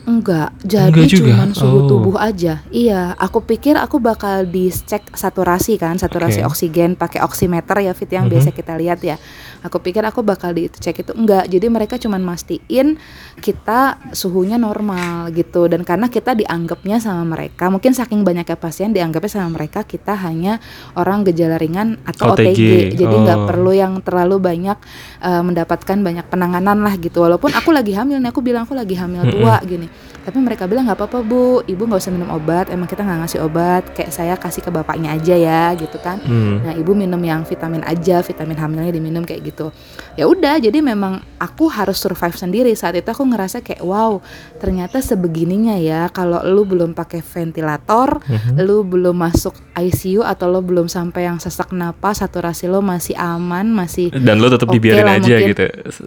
Enggak, 0.04 0.52
jadi 0.60 0.92
Enggak 0.92 1.08
juga? 1.08 1.32
cuman 1.32 1.50
suhu 1.56 1.78
Oh. 1.80 1.88
tubuh 1.88 2.16
aja. 2.20 2.60
Iya, 2.68 3.16
aku 3.16 3.40
pikir 3.40 3.72
aku 3.74 3.96
bakal 3.96 4.44
dicek 4.44 5.00
saturasi 5.10 5.80
kan, 5.80 5.96
saturasi 5.96 6.44
Oke. 6.44 6.52
oksigen 6.52 6.92
pakai 6.92 7.24
oximeter 7.24 7.80
ya 7.80 7.96
fit 7.96 8.12
yang 8.12 8.28
Mhm. 8.28 8.32
biasa 8.36 8.48
kita 8.52 8.76
lihat 8.76 9.00
ya. 9.00 9.16
Aku 9.64 9.80
pikir 9.80 10.04
aku 10.04 10.20
bakal 10.20 10.52
dicek 10.52 11.00
itu 11.00 11.16
enggak. 11.16 11.48
Jadi 11.48 11.66
mereka 11.72 11.96
cuman 11.96 12.20
mastiin 12.20 13.00
kita 13.40 13.96
suhunya 14.12 14.60
normal 14.60 15.32
gitu 15.32 15.64
dan 15.72 15.88
karena 15.88 16.12
kita 16.12 16.36
dianggapnya 16.36 17.00
sama 17.00 17.24
mereka, 17.24 17.72
mungkin 17.72 17.96
saking 17.96 18.28
banyaknya 18.28 18.60
pasien 18.60 18.92
dianggapnya 18.92 19.40
sama 19.40 19.56
mereka 19.56 19.88
kita 19.88 20.12
hanya 20.20 20.60
orang 21.00 21.24
gejala 21.24 21.56
ringan 21.56 21.96
atau 22.04 22.36
OTG. 22.36 22.44
OTG. 22.44 23.00
Jadi 23.00 23.14
nggak 23.24 23.40
Oh. 23.40 23.48
perlu 23.48 23.72
yang 23.72 24.04
terlalu 24.04 24.36
banyak 24.36 24.76
eh, 25.24 25.42
mendapatkan 25.42 25.96
banyak 25.96 26.28
penanganan 26.28 26.84
lah 26.84 26.94
gitu. 27.00 27.24
Walaupun 27.24 27.56
aku 27.56 27.72
lagi 27.72 27.96
hamil 27.96 28.20
nih, 28.20 28.28
aku 28.28 28.44
bilang 28.44 28.68
aku 28.68 28.76
lagi 28.76 28.94
hamil 28.94 29.24
tua 29.32 29.58
gini. 29.64 29.88
Tapi 30.24 30.40
mereka 30.40 30.64
bilang 30.64 30.88
nggak 30.88 30.98
apa-apa 30.98 31.20
bu, 31.20 31.60
ibu 31.62 31.82
nggak 31.84 32.00
usah 32.00 32.08
minum 32.08 32.32
obat. 32.32 32.68
Emang 32.68 32.84
kita 32.84 33.00
nggak 33.00 33.18
ngasih 33.22 33.40
obat, 33.40 33.92
kayak 33.92 34.08
saya 34.08 34.34
kasih 34.34 34.60
ke 34.60 34.70
bapaknya 34.70 35.12
aja 35.12 35.36
ya 35.36 35.64
gitu 35.74 36.00
kan. 36.00 36.16
Hmm. 36.18 36.64
Nah 36.64 36.72
ibu 36.72 36.92
minum 36.92 37.20
yang 37.20 37.44
vitamin 37.44 37.84
aja, 37.84 38.18
vitamin 38.20 38.56
hamilnya 38.56 38.88
diminum 38.88 39.20
kayak 39.20 39.44
gitu. 39.44 39.68
Ya 40.16 40.24
udah, 40.24 40.56
jadi 40.56 40.80
memang 40.80 41.20
aku 41.36 41.68
harus 41.68 41.98
survive 41.98 42.32
sendiri. 42.32 42.72
Saat 42.72 42.96
itu 42.96 43.06
aku 43.06 43.20
ngerasa 43.22 43.60
kayak 43.60 43.84
wow, 43.84 44.24
ternyata 44.56 44.98
sebegininya 44.98 45.76
ya. 45.76 46.08
Kalau 46.08 46.40
lu 46.40 46.64
belum 46.64 46.92
pakai 46.92 47.20
ventilator, 47.20 48.24
Mhm. 48.24 48.56
lu 48.58 48.80
belum 48.80 49.12
masuk 49.14 49.52
ICU 49.74 50.24
atau 50.24 50.48
lo 50.48 50.60
belum 50.60 50.86
sampai 50.86 51.26
yang 51.26 51.36
sesak 51.36 51.68
napas, 51.70 52.24
saturasi 52.24 52.64
lo 52.64 52.80
masih 52.80 53.12
aman, 53.14 53.68
masih 53.68 54.08
Dan 54.08 54.40
lo 54.40 54.48
tetap 54.48 54.70
Oke 54.70 54.78
dibiarin 54.78 55.04
aja 55.04 55.20
mungkin. 55.36 55.48
gitu 55.50 55.64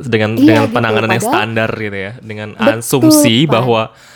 dengan 0.08 0.32
Iya, 0.34 0.42
dengan 0.42 0.66
gitu. 0.66 0.74
penanganan 0.74 1.10
yang 1.12 1.22
Padahal- 1.22 1.36
standar 1.38 1.70
gitu 1.76 1.98
ya, 2.00 2.12
dengan 2.20 2.50
Betul, 2.56 2.80
asumsi 2.80 3.36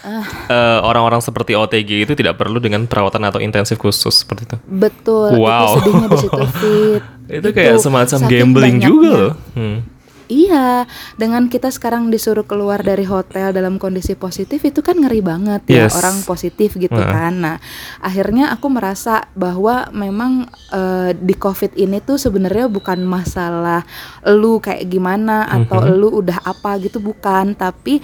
Eh, 0.01 0.79
orang-orang 0.81 1.21
seperti 1.21 1.53
OTG 1.53 2.03
itu 2.03 2.13
tidak 2.13 2.33
perlu 2.35 2.57
dengan 2.57 2.89
perawatan 2.89 3.21
atau 3.21 3.37
intensif 3.37 3.77
khusus 3.77 4.25
seperti 4.25 4.45
itu. 4.45 4.57
betul. 4.65 5.37
Wow. 5.37 5.77
Itu 5.77 5.79
sedihnya 5.79 6.07
di 6.07 6.17
situ 6.17 6.41
fit. 6.57 7.01
Itu 7.29 7.47
kayak 7.51 7.77
semacam 7.77 8.19
gambling 8.25 8.77
juga 8.77 9.09
loh. 9.09 9.33
Hmm. 9.53 9.79
Iya, 10.25 10.87
dengan 11.15 11.45
kita 11.45 11.67
sekarang 11.67 12.07
disuruh 12.07 12.47
keluar 12.47 12.79
dari 12.79 13.03
hotel 13.03 13.51
dalam 13.51 13.75
kondisi 13.75 14.15
positif 14.15 14.63
itu 14.63 14.79
kan 14.79 14.95
ngeri 14.95 15.19
banget 15.19 15.67
ya 15.67 15.85
Yes. 15.85 15.93
orang 15.93 16.23
positif 16.23 16.79
gitu 16.79 16.95
Heeh. 16.95 17.11
kan. 17.11 17.33
Nah, 17.35 17.55
akhirnya 17.99 18.47
aku 18.49 18.71
merasa 18.71 19.27
bahwa 19.33 19.91
memang 19.91 20.47
eh, 20.71 21.11
di 21.13 21.35
COVID 21.35 21.75
ini 21.75 21.99
tuh 21.99 22.15
sebenarnya 22.15 22.65
bukan 22.65 23.03
masalah 23.03 23.83
lu 24.25 24.57
kayak 24.57 24.87
gimana 24.87 25.45
atau 25.45 25.83
Mhm. 25.83 25.93
lu 25.93 26.09
udah 26.15 26.39
apa 26.41 26.79
gitu 26.79 26.97
bukan, 26.97 27.51
tapi 27.53 27.99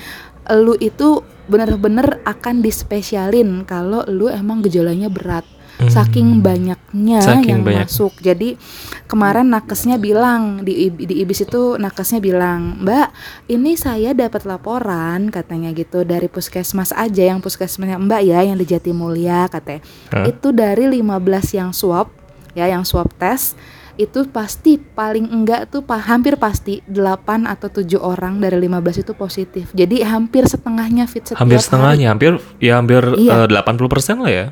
lu 0.53 0.75
itu 0.75 1.23
bener-bener 1.47 2.21
akan 2.23 2.59
dispesialin 2.61 3.63
kalau 3.63 4.03
lu 4.07 4.27
emang 4.27 4.61
gejalanya 4.61 5.07
berat. 5.07 5.47
Saking 5.77 6.41
banyaknya 6.41 7.21
Hmm. 7.21 7.29
Saking 7.37 7.61
yang 7.61 7.61
banyak. 7.61 7.85
masuk. 7.85 8.17
Jadi 8.17 8.57
kemarin 9.05 9.53
nakesnya 9.53 10.01
bilang 10.01 10.65
di 10.65 10.89
di 10.89 11.21
ibis 11.21 11.45
itu 11.45 11.77
nakesnya 11.77 12.17
bilang, 12.17 12.81
"Mbak, 12.81 13.07
ini 13.53 13.77
saya 13.77 14.17
dapat 14.17 14.49
laporan 14.49 15.29
katanya 15.29 15.69
gitu 15.77 16.01
dari 16.01 16.25
puskesmas 16.25 16.89
aja 16.97 17.29
yang 17.29 17.45
puskesmasnya 17.45 18.01
Mbak 18.01 18.21
ya 18.25 18.41
yang 18.41 18.57
di 18.57 18.65
Jatimulya 18.65 19.53
katanya. 19.53 19.85
Hah? 20.09 20.25
Itu 20.25 20.49
dari 20.49 20.89
15 20.89 21.53
yang 21.53 21.69
swab 21.69 22.09
ya 22.57 22.65
yang 22.65 22.81
swab 22.81 23.13
tes 23.21 23.53
itu 23.97 24.29
pasti 24.29 24.77
paling 24.77 25.25
enggak 25.27 25.67
tuh 25.67 25.81
pa- 25.81 25.97
hampir 25.99 26.37
pasti 26.37 26.85
8 26.85 27.17
atau 27.43 27.67
7 27.67 27.97
orang 27.97 28.37
dari 28.37 28.55
15 28.55 29.01
itu 29.01 29.11
positif. 29.11 29.73
Jadi 29.73 30.01
hampir 30.01 30.45
setengahnya 30.45 31.05
fit 31.05 31.25
setiap 31.25 31.41
Hampir 31.41 31.57
hari. 31.57 31.65
setengahnya, 31.65 32.07
hampir 32.09 32.31
ya 32.57 32.77
hampir 32.77 33.01
Iya. 33.13 33.43
eh, 33.43 33.47
80% 33.49 34.21
lah 34.21 34.31
ya. 34.31 34.45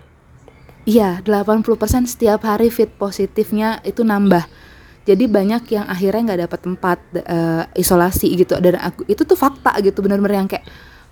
Iya, 0.83 1.09
80% 1.21 2.05
setiap 2.05 2.41
hari 2.41 2.69
fit 2.69 2.89
positifnya 2.91 3.81
itu 3.81 4.01
nambah. 4.01 4.45
Jadi 5.05 5.25
banyak 5.25 5.63
yang 5.69 5.85
akhirnya 5.85 6.21
nggak 6.25 6.41
dapat 6.49 6.59
tempat 6.61 6.97
eh, 7.15 7.63
isolasi 7.75 8.33
gitu 8.35 8.57
dan 8.57 8.77
aku 8.79 9.05
itu 9.05 9.21
tuh 9.21 9.33
fakta 9.35 9.77
gitu 9.79 10.01
benar-benar 10.01 10.33
yang 10.35 10.49
kayak 10.49 10.65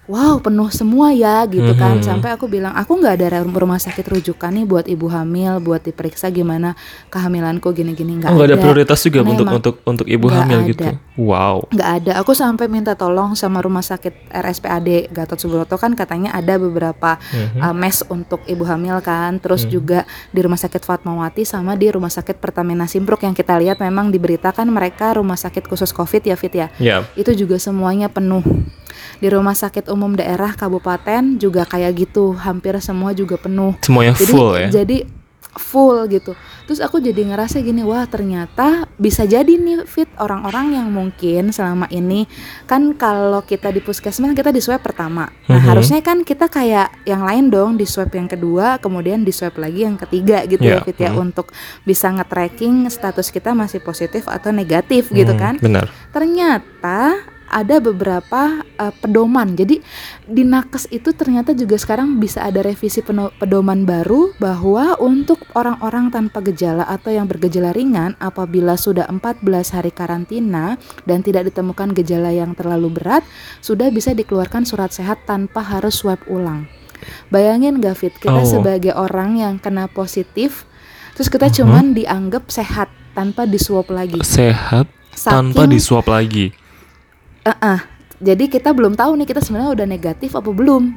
wow 0.06 0.36
penuh 0.38 0.68
semua 0.68 1.10
ya 1.10 1.48
gitu 1.48 1.72
kan 1.74 1.96
Mhm. 1.96 2.04
sampai 2.04 2.30
aku 2.32 2.46
bilang 2.46 2.76
aku 2.76 3.00
nggak 3.00 3.14
ada 3.18 3.40
rumah 3.42 3.78
sakit 3.78 4.04
rujukan 4.04 4.52
nih 4.52 4.64
buat 4.64 4.86
ibu 4.86 5.08
hamil 5.08 5.58
buat 5.58 5.80
diperiksa 5.80 6.28
gimana 6.28 6.76
kehamilanku 7.08 7.72
gini-gini 7.72 8.20
nggak 8.20 8.28
Oh, 8.28 8.36
nggak 8.36 8.46
ada 8.46 8.54
ada 8.54 8.62
prioritas 8.62 9.00
juga 9.00 9.20
Karena 9.22 9.32
untuk 9.32 9.48
untuk 9.50 9.76
untuk 9.86 10.06
ibu 10.06 10.28
hamil 10.28 10.60
ada. 10.60 10.68
gitu. 10.68 10.90
Wow. 11.16 11.70
nggak 11.70 11.90
ada 11.96 12.12
aku 12.18 12.34
sampai 12.34 12.68
minta 12.68 12.94
tolong 12.94 13.32
sama 13.34 13.62
rumah 13.62 13.80
sakit 13.82 14.28
RSPAD 14.28 15.08
Gatot 15.10 15.38
Subroto 15.38 15.78
kan 15.78 15.94
katanya 15.94 16.34
ada 16.34 16.58
beberapa 16.58 17.16
Mhm. 17.22 17.60
uh, 17.62 17.72
mes 17.72 18.04
untuk 18.06 18.44
ibu 18.44 18.66
hamil 18.66 19.00
kan 19.00 19.40
terus 19.40 19.64
juga 19.66 20.04
di 20.30 20.42
rumah 20.42 20.58
sakit 20.58 20.82
Fatmawati 20.82 21.46
sama 21.46 21.74
di 21.74 21.88
rumah 21.88 22.10
sakit 22.10 22.38
Pertamina 22.38 22.86
Simpruk 22.86 23.22
yang 23.22 23.32
kita 23.32 23.56
lihat 23.56 23.80
memang 23.80 24.10
diberitakan 24.10 24.68
mereka 24.68 25.16
rumah 25.16 25.38
sakit 25.38 25.64
khusus 25.64 25.90
covid 25.90 26.20
ya 26.22 26.36
Fit 26.36 26.52
ya 26.52 26.68
Ya. 26.76 27.08
itu 27.14 27.32
juga 27.38 27.56
semuanya 27.56 28.10
penuh 28.10 28.44
di 29.16 29.28
rumah 29.28 29.54
sakit 29.54 29.93
umum 29.94 30.12
daerah 30.12 30.52
kabupaten 30.52 31.38
juga 31.38 31.64
kayak 31.64 31.94
gitu 31.96 32.34
hampir 32.36 32.74
semua 32.80 33.14
juga 33.14 33.38
penuh 33.38 33.78
Semuanya 33.80 34.12
jadi 34.14 34.26
full 34.28 34.52
ya. 34.58 34.70
jadi 34.74 34.98
full 35.54 36.10
gitu 36.10 36.34
terus 36.66 36.82
aku 36.82 36.98
jadi 36.98 37.30
ngerasa 37.30 37.62
gini 37.62 37.86
wah 37.86 38.08
ternyata 38.08 38.90
bisa 38.98 39.22
jadi 39.22 39.46
nih 39.46 39.86
fit 39.86 40.10
orang-orang 40.18 40.74
yang 40.74 40.90
mungkin 40.90 41.54
selama 41.54 41.86
ini 41.90 42.26
kan 42.66 42.96
kalau 42.96 43.44
kita 43.44 43.70
di 43.70 43.78
puskesmas 43.78 44.34
kita 44.34 44.50
di 44.50 44.58
swab 44.58 44.82
pertama 44.82 45.30
nah 45.46 45.62
Mhm. 45.62 45.68
harusnya 45.68 46.00
kan 46.02 46.26
kita 46.26 46.50
kayak 46.50 47.06
yang 47.06 47.22
lain 47.22 47.54
dong 47.54 47.78
di 47.78 47.86
swab 47.86 48.10
yang 48.10 48.26
kedua 48.26 48.80
kemudian 48.80 49.22
di 49.22 49.30
swab 49.30 49.54
lagi 49.56 49.86
yang 49.86 49.94
ketiga 49.96 50.42
gitu 50.44 50.66
Ya, 50.66 50.80
ya 50.80 50.82
fit 50.82 50.98
ya 50.98 51.14
mhm. 51.14 51.22
untuk 51.22 51.54
bisa 51.84 52.10
nge-tracking 52.10 52.90
status 52.90 53.30
kita 53.30 53.54
masih 53.54 53.78
positif 53.78 54.26
atau 54.26 54.50
negatif 54.50 55.14
gitu 55.14 55.30
Hmm, 55.30 55.38
kan 55.38 55.54
Benar. 55.62 55.86
ternyata 56.10 57.30
ada 57.54 57.78
beberapa 57.78 58.66
uh, 58.82 58.94
pedoman. 58.98 59.54
Jadi 59.54 59.80
di 60.26 60.42
nakes 60.42 60.90
itu 60.90 61.14
ternyata 61.14 61.54
juga 61.54 61.78
sekarang 61.78 62.18
bisa 62.18 62.42
ada 62.42 62.66
revisi 62.66 63.06
pedoman 63.38 63.86
baru 63.86 64.34
bahwa 64.42 64.98
untuk 64.98 65.38
orang-orang 65.54 66.10
tanpa 66.10 66.42
gejala 66.42 66.90
atau 66.90 67.14
yang 67.14 67.30
bergejala 67.30 67.70
ringan 67.72 68.18
apabila 68.18 68.74
sudah 68.74 69.06
14 69.06 69.46
hari 69.70 69.94
karantina 69.94 70.76
dan 71.06 71.22
tidak 71.22 71.54
ditemukan 71.54 71.94
gejala 71.94 72.34
yang 72.34 72.58
terlalu 72.58 72.90
berat 72.90 73.22
sudah 73.62 73.94
bisa 73.94 74.18
dikeluarkan 74.18 74.66
surat 74.66 74.90
sehat 74.90 75.22
tanpa 75.30 75.62
harus 75.62 76.02
swab 76.02 76.20
ulang. 76.26 76.66
Bayangin 77.30 77.78
gak 77.78 78.00
Fit, 78.00 78.16
kita 78.16 78.42
Oh. 78.42 78.48
sebagai 78.48 78.96
orang 78.96 79.38
yang 79.38 79.56
kena 79.60 79.86
positif 79.86 80.66
terus 81.14 81.30
kita 81.30 81.52
Mhm. 81.52 81.56
cuman 81.62 81.86
dianggap 81.94 82.50
sehat 82.50 82.90
tanpa 83.14 83.46
diswab 83.46 83.86
lagi. 83.94 84.18
Sehat 84.26 84.90
tanpa 85.14 85.68
Saking- 85.68 85.74
disuap 85.78 86.10
lagi. 86.10 86.50
Eh-eh. 87.44 87.80
Jadi 88.24 88.48
kita 88.48 88.72
belum 88.72 88.96
tahu 88.96 89.20
nih 89.20 89.28
kita 89.28 89.44
sebenarnya 89.44 89.72
udah 89.76 89.88
negatif 89.88 90.32
apa 90.32 90.48
belum. 90.48 90.96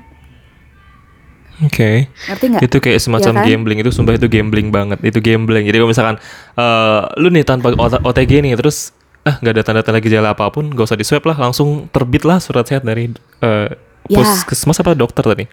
Oke. 1.65 2.07
Ngerti 2.29 2.45
nggak? 2.53 2.63
Itu 2.63 2.77
kayak 2.79 3.01
semacam 3.01 3.33
Iya 3.33 3.41
kan? 3.41 3.49
gambling 3.49 3.79
itu 3.81 3.91
sumpah 3.91 4.15
itu 4.15 4.29
gambling 4.29 4.69
banget. 4.69 5.01
Itu 5.01 5.19
gambling. 5.19 5.65
Jadi 5.65 5.77
kalau 5.81 5.91
misalkan 5.91 6.17
eh 6.55 7.01
lu 7.17 7.33
nih 7.33 7.43
tanpa 7.43 7.73
OTG 7.79 8.45
nih 8.45 8.55
terus 8.55 8.93
ah 9.27 9.41
nggak 9.43 9.53
ada 9.59 9.63
tanda-tanda 9.65 9.99
gejala 9.99 10.39
apa 10.39 10.47
pun, 10.55 10.71
gak 10.71 10.87
usah 10.87 10.95
di 10.95 11.03
swab 11.03 11.27
lah, 11.27 11.35
langsung 11.35 11.91
terbit 11.91 12.23
lah 12.23 12.39
surat 12.39 12.63
sehat 12.63 12.87
dari 12.87 13.11
eh 13.43 13.69
Ya. 14.07 14.23
puskesmas 14.23 14.79
apa 14.79 14.95
dokter 14.95 15.27
tadi? 15.27 15.45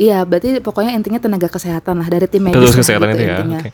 Iya, 0.00 0.24
berarti 0.24 0.64
pokoknya 0.64 0.96
intinya 0.96 1.20
tenaga 1.20 1.44
kesehatan 1.44 2.00
lah 2.00 2.08
dari 2.08 2.24
tim 2.24 2.40
medis. 2.40 2.56
Lah 2.56 2.72
kesehatan 2.72 3.12
gitu 3.12 3.20
itu 3.20 3.20
ya. 3.20 3.36
intinya. 3.36 3.58
Oke. 3.60 3.70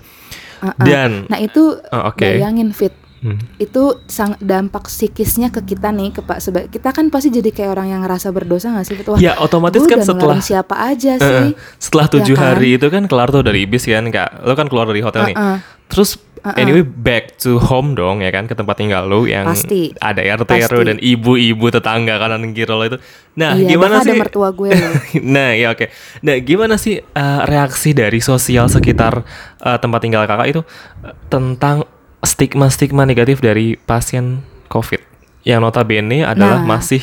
Uh-uh. 0.59 0.83
Dan 0.83 1.11
Nah 1.31 1.39
itu 1.39 1.63
Oh, 1.79 2.03
oke. 2.11 2.19
bayangin 2.19 2.75
fit 2.75 2.91
Hmm. 3.23 3.39
itu 3.55 4.03
sang 4.05 4.35
dampak 4.37 4.91
psikisnya 4.91 5.49
ke 5.49 5.63
kita 5.63 5.89
nih 5.89 6.11
ke 6.11 6.21
Pak 6.21 6.39
seba- 6.39 6.67
kita 6.67 6.91
kan 6.91 7.07
pasti 7.07 7.31
jadi 7.31 7.49
kayak 7.49 7.71
orang 7.71 7.87
yang 7.87 8.01
ngerasa 8.03 8.29
berdosa 8.29 8.69
nggak 8.69 8.83
sih? 8.83 8.99
Wah, 9.01 9.15
Ya 9.17 9.39
otomatis 9.39 9.87
kan 9.87 10.03
setelah 10.03 10.43
siapa 10.43 10.75
aja 10.75 11.15
sih 11.15 11.55
setelah 11.79 12.11
Ya 12.11 12.13
tujuh 12.13 12.35
kan? 12.35 12.59
hari 12.59 12.75
itu 12.75 12.87
kan 12.87 13.07
kelar 13.07 13.31
tuh 13.31 13.41
dari 13.41 13.63
ibis 13.63 13.87
kan 13.87 14.11
kak 14.11 14.43
lo 14.43 14.53
kan 14.53 14.67
keluar 14.67 14.91
dari 14.91 15.01
hotel 15.01 15.31
nih 15.31 15.37
Uh-uh. 15.39 15.59
terus 15.87 16.19
Uh-uh. 16.43 16.59
anyway 16.59 16.83
back 16.83 17.39
to 17.39 17.63
home 17.63 17.95
dong 17.95 18.19
ya 18.19 18.35
kan 18.35 18.45
ke 18.45 18.53
tempat 18.53 18.75
tinggal 18.75 19.07
lo 19.07 19.23
yang 19.23 19.47
Pasti. 19.47 19.95
ada 19.95 20.19
RT 20.19 20.43
Pasti. 20.43 20.67
RW 20.69 20.81
dan 20.83 20.99
ibu-ibu 20.99 21.67
tetangga 21.71 22.19
kanan 22.19 22.51
kiri 22.51 22.67
lo 22.69 22.83
itu 22.83 22.99
nah 23.33 23.55
iya, 23.55 23.71
gimana 23.71 24.03
sih 24.03 24.11
ada 24.11 24.19
mertua 24.19 24.51
gue 24.51 24.75
nah 25.25 25.55
ya 25.55 25.71
oke 25.71 25.87
nah 26.19 26.35
gimana 26.37 26.75
sih 26.75 26.99
eh, 26.99 27.41
reaksi 27.47 27.95
dari 27.95 28.19
sosial 28.19 28.67
sekitar 28.67 29.23
eh, 29.61 29.79
tempat 29.79 30.01
tinggal 30.03 30.27
kakak 30.27 30.51
itu 30.51 30.61
eh, 31.01 31.15
tentang 31.29 31.87
stigma-stigma 32.23 33.03
negatif 33.03 33.39
dari 33.39 33.75
pasien 33.77 34.41
COVID. 34.67 35.01
Yang 35.43 35.61
notabene 35.61 36.23
adalah 36.23 36.63
Nah. 36.63 36.79
masih 36.79 37.03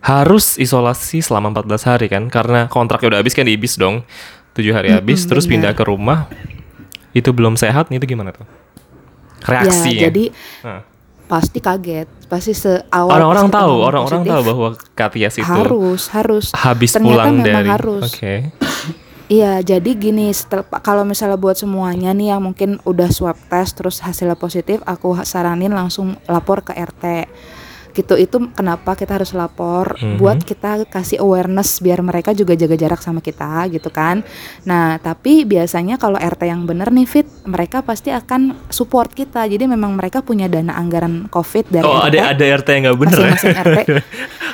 harus 0.00 0.56
isolasi 0.56 1.20
selama 1.20 1.52
14 1.52 1.84
hari 1.84 2.08
kan? 2.08 2.26
Karena 2.26 2.66
kontraknya 2.66 3.14
udah 3.14 3.20
habis 3.20 3.32
kan 3.32 3.44
di 3.44 3.54
ibis 3.54 3.76
dong. 3.76 4.02
Tujuh 4.50 4.74
hari 4.74 4.90
habis 4.90 5.22
terus 5.24 5.46
bener. 5.46 5.70
pindah 5.70 5.72
ke 5.72 5.84
rumah. 5.84 6.26
Itu 7.10 7.30
belum 7.30 7.54
sehat 7.54 7.88
itu 7.88 8.02
gimana 8.04 8.30
tuh? 8.30 8.46
Reaksinya 9.40 9.94
ya 9.96 10.02
jadi 10.06 10.24
Nah. 10.60 10.82
pasti 11.26 11.58
kaget. 11.58 12.08
Pasti 12.26 12.52
seawal 12.52 13.10
orang-orang 13.12 13.48
tahu 13.48 13.74
orang-orang 13.80 14.22
tahu 14.24 14.42
bahwa 14.44 14.68
Katias 14.92 15.34
itu 15.34 15.46
harus 15.46 16.10
harus. 16.10 16.46
habis 16.52 16.90
Ternyata 16.90 17.06
pulang 17.06 17.32
memang 17.32 17.46
dari 17.46 17.68
harus. 17.68 18.02
oke 18.04 18.34
Iya, 19.30 19.62
jadi 19.62 19.94
gini, 19.94 20.34
setel, 20.34 20.66
kalau 20.82 21.06
misalnya 21.06 21.38
buat 21.38 21.54
semuanya 21.54 22.10
nih 22.10 22.34
yang 22.34 22.42
mungkin 22.42 22.82
udah 22.82 23.06
swab 23.14 23.38
test 23.46 23.78
terus 23.78 24.02
hasilnya 24.02 24.34
positif, 24.34 24.82
aku 24.82 25.14
saranin 25.22 25.70
langsung 25.70 26.18
lapor 26.26 26.66
ke 26.66 26.74
RT 26.74 27.30
gitu 27.92 28.14
itu 28.14 28.36
kenapa 28.54 28.94
kita 28.94 29.18
harus 29.18 29.34
lapor 29.34 29.98
mm-hmm. 29.98 30.16
buat 30.18 30.38
kita 30.42 30.86
kasih 30.88 31.22
awareness 31.22 31.82
biar 31.82 32.00
mereka 32.00 32.30
juga 32.32 32.54
jaga 32.54 32.76
jarak 32.78 33.00
sama 33.02 33.20
kita 33.22 33.68
gitu 33.72 33.90
kan. 33.90 34.22
Nah 34.66 34.98
tapi 35.02 35.44
biasanya 35.44 35.98
kalau 35.98 36.18
RT 36.18 36.42
yang 36.46 36.64
bener 36.64 36.88
nih 36.90 37.06
fit 37.06 37.28
mereka 37.46 37.82
pasti 37.82 38.14
akan 38.14 38.70
support 38.70 39.12
kita. 39.12 39.46
Jadi 39.46 39.66
memang 39.66 39.94
mereka 39.98 40.22
punya 40.22 40.46
dana 40.46 40.76
anggaran 40.78 41.26
covid 41.28 41.68
dari 41.68 41.86
oh 41.86 42.02
RT. 42.02 42.08
ada 42.14 42.20
ada 42.36 42.44
RT 42.62 42.68
yang 42.70 42.82
nggak 42.90 42.98
bener 42.98 43.18
masing-masing 43.18 43.50
ya? 43.54 43.62
RT 43.66 43.80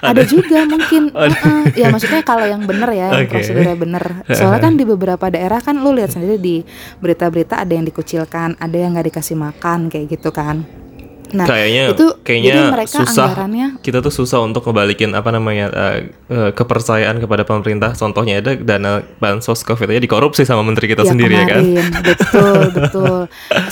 ada. 0.02 0.22
Juga 0.26 0.58
mungkin. 0.66 1.02
Uh, 1.16 1.32
uh, 1.32 1.64
ya 1.72 1.88
maksudnya 1.88 2.20
kalau 2.20 2.44
yang 2.44 2.68
bener 2.68 2.92
ya 2.92 3.08
okay. 3.08 3.40
prosedurnya 3.40 3.72
bener. 3.72 4.04
Soalnya 4.36 4.60
kan 4.60 4.76
di 4.76 4.84
beberapa 4.84 5.32
daerah 5.32 5.64
kan 5.64 5.80
lu 5.80 5.96
lihat 5.96 6.12
sendiri 6.12 6.36
di 6.36 6.60
berita-berita 7.00 7.56
ada 7.56 7.72
yang 7.72 7.88
dikucilkan 7.88 8.60
ada 8.60 8.76
yang 8.76 8.92
nggak 8.92 9.08
dikasih 9.14 9.36
makan 9.38 9.88
kayak 9.88 10.12
gitu 10.12 10.28
kan 10.34 10.85
Nah, 11.34 11.46
kayaknya 11.48 11.96
itu 11.96 12.06
kayaknya 12.22 12.70
mereka 12.70 13.02
susah. 13.02 13.34
Anggarannya, 13.34 13.68
kita 13.82 13.98
tuh 13.98 14.14
susah 14.14 14.38
untuk 14.44 14.62
ngebalikin 14.66 15.10
apa 15.16 15.34
namanya 15.34 15.66
uh, 15.74 15.98
uh, 16.30 16.50
kepercayaan 16.54 17.18
kepada 17.18 17.42
pemerintah. 17.42 17.96
Contohnya 17.98 18.38
ada 18.38 18.54
dana 18.54 19.02
bansos 19.18 19.66
covid 19.66 19.90
aja 19.90 20.00
dikorupsi 20.02 20.46
sama 20.46 20.62
menteri 20.62 20.86
kita 20.92 21.02
ya, 21.02 21.10
sendiri 21.10 21.34
kemarin. 21.34 21.50
ya 21.50 21.82
kan. 21.82 22.02
Betul, 22.06 22.60
betul. 22.78 23.18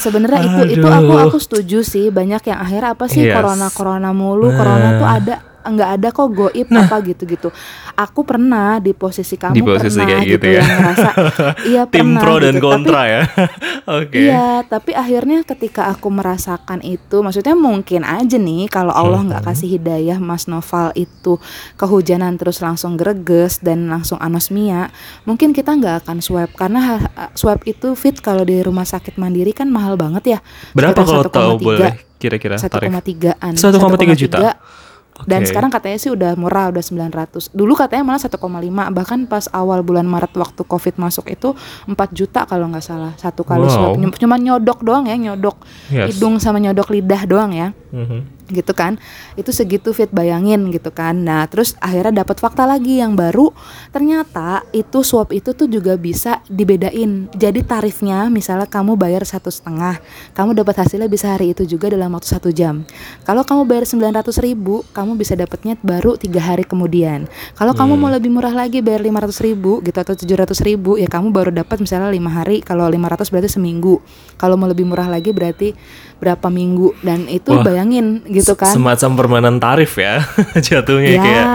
Sebenarnya 0.00 0.40
itu 0.42 0.62
itu 0.80 0.86
aku 0.86 1.14
aku 1.14 1.38
setuju 1.38 1.78
sih. 1.86 2.10
Banyak 2.10 2.42
yang 2.50 2.58
akhirnya 2.58 2.90
apa 2.98 3.04
sih 3.06 3.22
yes. 3.22 3.34
corona 3.38 3.68
corona 3.70 4.10
mulu, 4.10 4.50
nah. 4.50 4.56
corona 4.58 4.88
tuh 4.98 5.08
ada 5.08 5.36
nggak 5.64 5.90
ada 6.00 6.08
kok 6.12 6.28
goib 6.30 6.68
nah. 6.68 6.84
apa 6.84 6.96
gitu-gitu. 7.00 7.48
Aku 7.96 8.26
pernah 8.26 8.76
di 8.78 8.92
posisi 8.92 9.40
kamu 9.40 9.54
di 9.56 9.62
posisi 9.64 9.96
pernah 9.96 10.08
kayak 10.12 10.22
gitu, 10.28 10.32
gitu 10.36 10.46
ya. 10.46 10.60
yang 10.60 10.68
ngerasa 10.68 11.10
iya 11.70 11.82
Tim 11.88 12.00
pernah 12.12 12.22
pro 12.22 12.34
dan 12.42 12.56
gitu. 12.56 12.64
kontra 12.64 13.00
tapi, 13.00 13.12
ya. 13.12 13.20
Oke. 13.24 14.08
Okay. 14.10 14.24
Iya, 14.28 14.48
tapi 14.66 14.90
akhirnya 14.92 15.38
ketika 15.46 15.82
aku 15.92 16.08
merasakan 16.12 16.80
itu, 16.84 17.16
maksudnya 17.20 17.54
mungkin 17.56 18.02
aja 18.04 18.36
nih 18.36 18.68
kalau 18.68 18.92
Allah 18.92 19.20
nggak 19.24 19.42
hmm. 19.44 19.50
kasih 19.52 19.68
hidayah 19.78 20.18
Mas 20.20 20.44
Noval 20.50 20.92
itu 20.96 21.40
kehujanan 21.80 22.36
terus 22.36 22.60
langsung 22.60 22.96
greges 22.96 23.60
dan 23.60 23.88
langsung 23.88 24.20
anosmia, 24.20 24.90
mungkin 25.24 25.56
kita 25.56 25.72
nggak 25.72 26.04
akan 26.04 26.18
swab 26.20 26.50
karena 26.56 27.00
swab 27.34 27.62
itu 27.64 27.96
fit 27.96 28.18
kalau 28.20 28.42
di 28.42 28.60
rumah 28.60 28.84
sakit 28.84 29.16
mandiri 29.16 29.52
kan 29.56 29.68
mahal 29.70 29.94
banget 29.96 30.24
ya. 30.36 30.38
Berapa 30.76 31.04
kalau 31.04 31.24
tahu 31.28 31.52
boleh 31.60 31.94
kira-kira 32.18 32.56
tarif? 32.56 32.88
1,3an. 32.88 33.52
1,3 33.56 34.16
juta. 34.16 34.38
Dan 35.22 35.46
sekarang 35.46 35.70
katanya 35.70 35.98
sih 36.02 36.10
udah 36.10 36.34
murah, 36.34 36.74
udah 36.74 36.82
900. 36.82 37.54
Dulu 37.54 37.72
katanya 37.78 38.02
malah 38.02 38.18
1,5. 38.18 38.34
Bahkan 38.90 39.18
pas 39.30 39.46
awal 39.54 39.86
bulan 39.86 40.10
Maret 40.10 40.34
waktu 40.34 40.62
Covid 40.66 40.98
masuk 40.98 41.30
itu 41.30 41.54
4 41.86 41.94
juta 42.10 42.42
kalau 42.50 42.66
nggak 42.66 42.82
salah 42.82 43.14
satu 43.14 43.46
kali 43.46 43.70
wow. 43.70 43.94
swab. 43.94 44.18
Cuma 44.18 44.34
nyodok 44.36 44.82
doang 44.82 45.06
ya, 45.06 45.14
nyodok 45.14 45.62
yes. 45.94 46.18
hidung 46.18 46.42
sama 46.42 46.58
nyodok 46.58 46.90
lidah 46.90 47.22
doang 47.30 47.54
ya. 47.54 47.70
Mm 47.94 48.06
-hmm 48.06 48.20
gitu 48.48 48.72
kan. 48.76 49.00
Itu 49.38 49.50
segitu 49.50 49.92
fit 49.96 50.10
bayangin 50.12 50.68
gitu 50.72 50.90
kan. 50.90 51.24
Nah 51.24 51.46
terus 51.48 51.76
akhirnya 51.80 52.24
dapat 52.24 52.40
fakta 52.40 52.64
lagi 52.64 53.00
yang 53.00 53.16
baru. 53.16 53.52
Ternyata 53.90 54.66
itu 54.74 55.00
swab 55.06 55.32
itu 55.32 55.52
tuh 55.52 55.68
juga 55.68 55.96
bisa 55.96 56.40
dibedain. 56.48 57.28
Jadi 57.36 57.60
tarifnya 57.64 58.28
misalnya 58.28 58.68
kamu 58.68 58.96
bayar 58.96 59.24
satu 59.24 59.48
setengah 59.52 60.00
kamu 60.34 60.56
dapat 60.56 60.84
hasilnya 60.84 61.08
bisa 61.08 61.34
hari 61.36 61.52
itu 61.52 61.64
juga 61.64 61.92
dalam 61.92 62.12
waktu 62.12 62.28
satu 62.28 62.50
jam. 62.50 62.82
Kalau 63.22 63.46
kamu 63.46 63.68
bayar 63.68 63.84
sembilan 63.86 64.22
ratus 64.22 64.40
ribu 64.42 64.82
kamu 64.92 65.16
bisa 65.18 65.36
dapatnya 65.38 65.78
baru 65.80 66.16
tiga 66.18 66.40
hari 66.40 66.64
kemudian. 66.66 67.26
Kalau 67.54 67.72
hmm. 67.72 67.80
kamu 67.80 67.92
mau 67.98 68.10
lebih 68.10 68.30
murah 68.32 68.52
lagi 68.52 68.80
bayar 68.80 69.04
lima 69.04 69.22
ratus 69.22 69.40
ribu 69.44 69.80
gitu 69.84 69.96
atau 70.00 70.14
tujuh 70.16 70.36
ratus 70.36 70.60
ribu 70.64 70.96
ya 70.96 71.06
kamu 71.06 71.30
baru 71.30 71.50
dapat 71.52 71.80
misalnya 71.82 72.10
lima 72.10 72.30
hari. 72.32 72.60
Kalau 72.64 72.86
lima 72.88 73.08
ratus 73.10 73.28
berarti 73.30 73.50
seminggu. 73.52 74.00
Kalau 74.34 74.58
mau 74.58 74.66
lebih 74.66 74.84
murah 74.88 75.06
lagi 75.06 75.30
berarti 75.30 75.74
berapa 76.18 76.48
minggu. 76.48 76.96
Dan 77.04 77.28
itu 77.28 77.52
Wah, 77.52 77.62
bayangin 77.62 78.24
gitu 78.34 78.58
kan? 78.58 78.68
semacam 78.68 79.10
permainan 79.14 79.56
tarif 79.62 79.94
ya 79.94 80.26
jatuhnya 80.66 81.12
ya, 81.14 81.20
kayak 81.22 81.46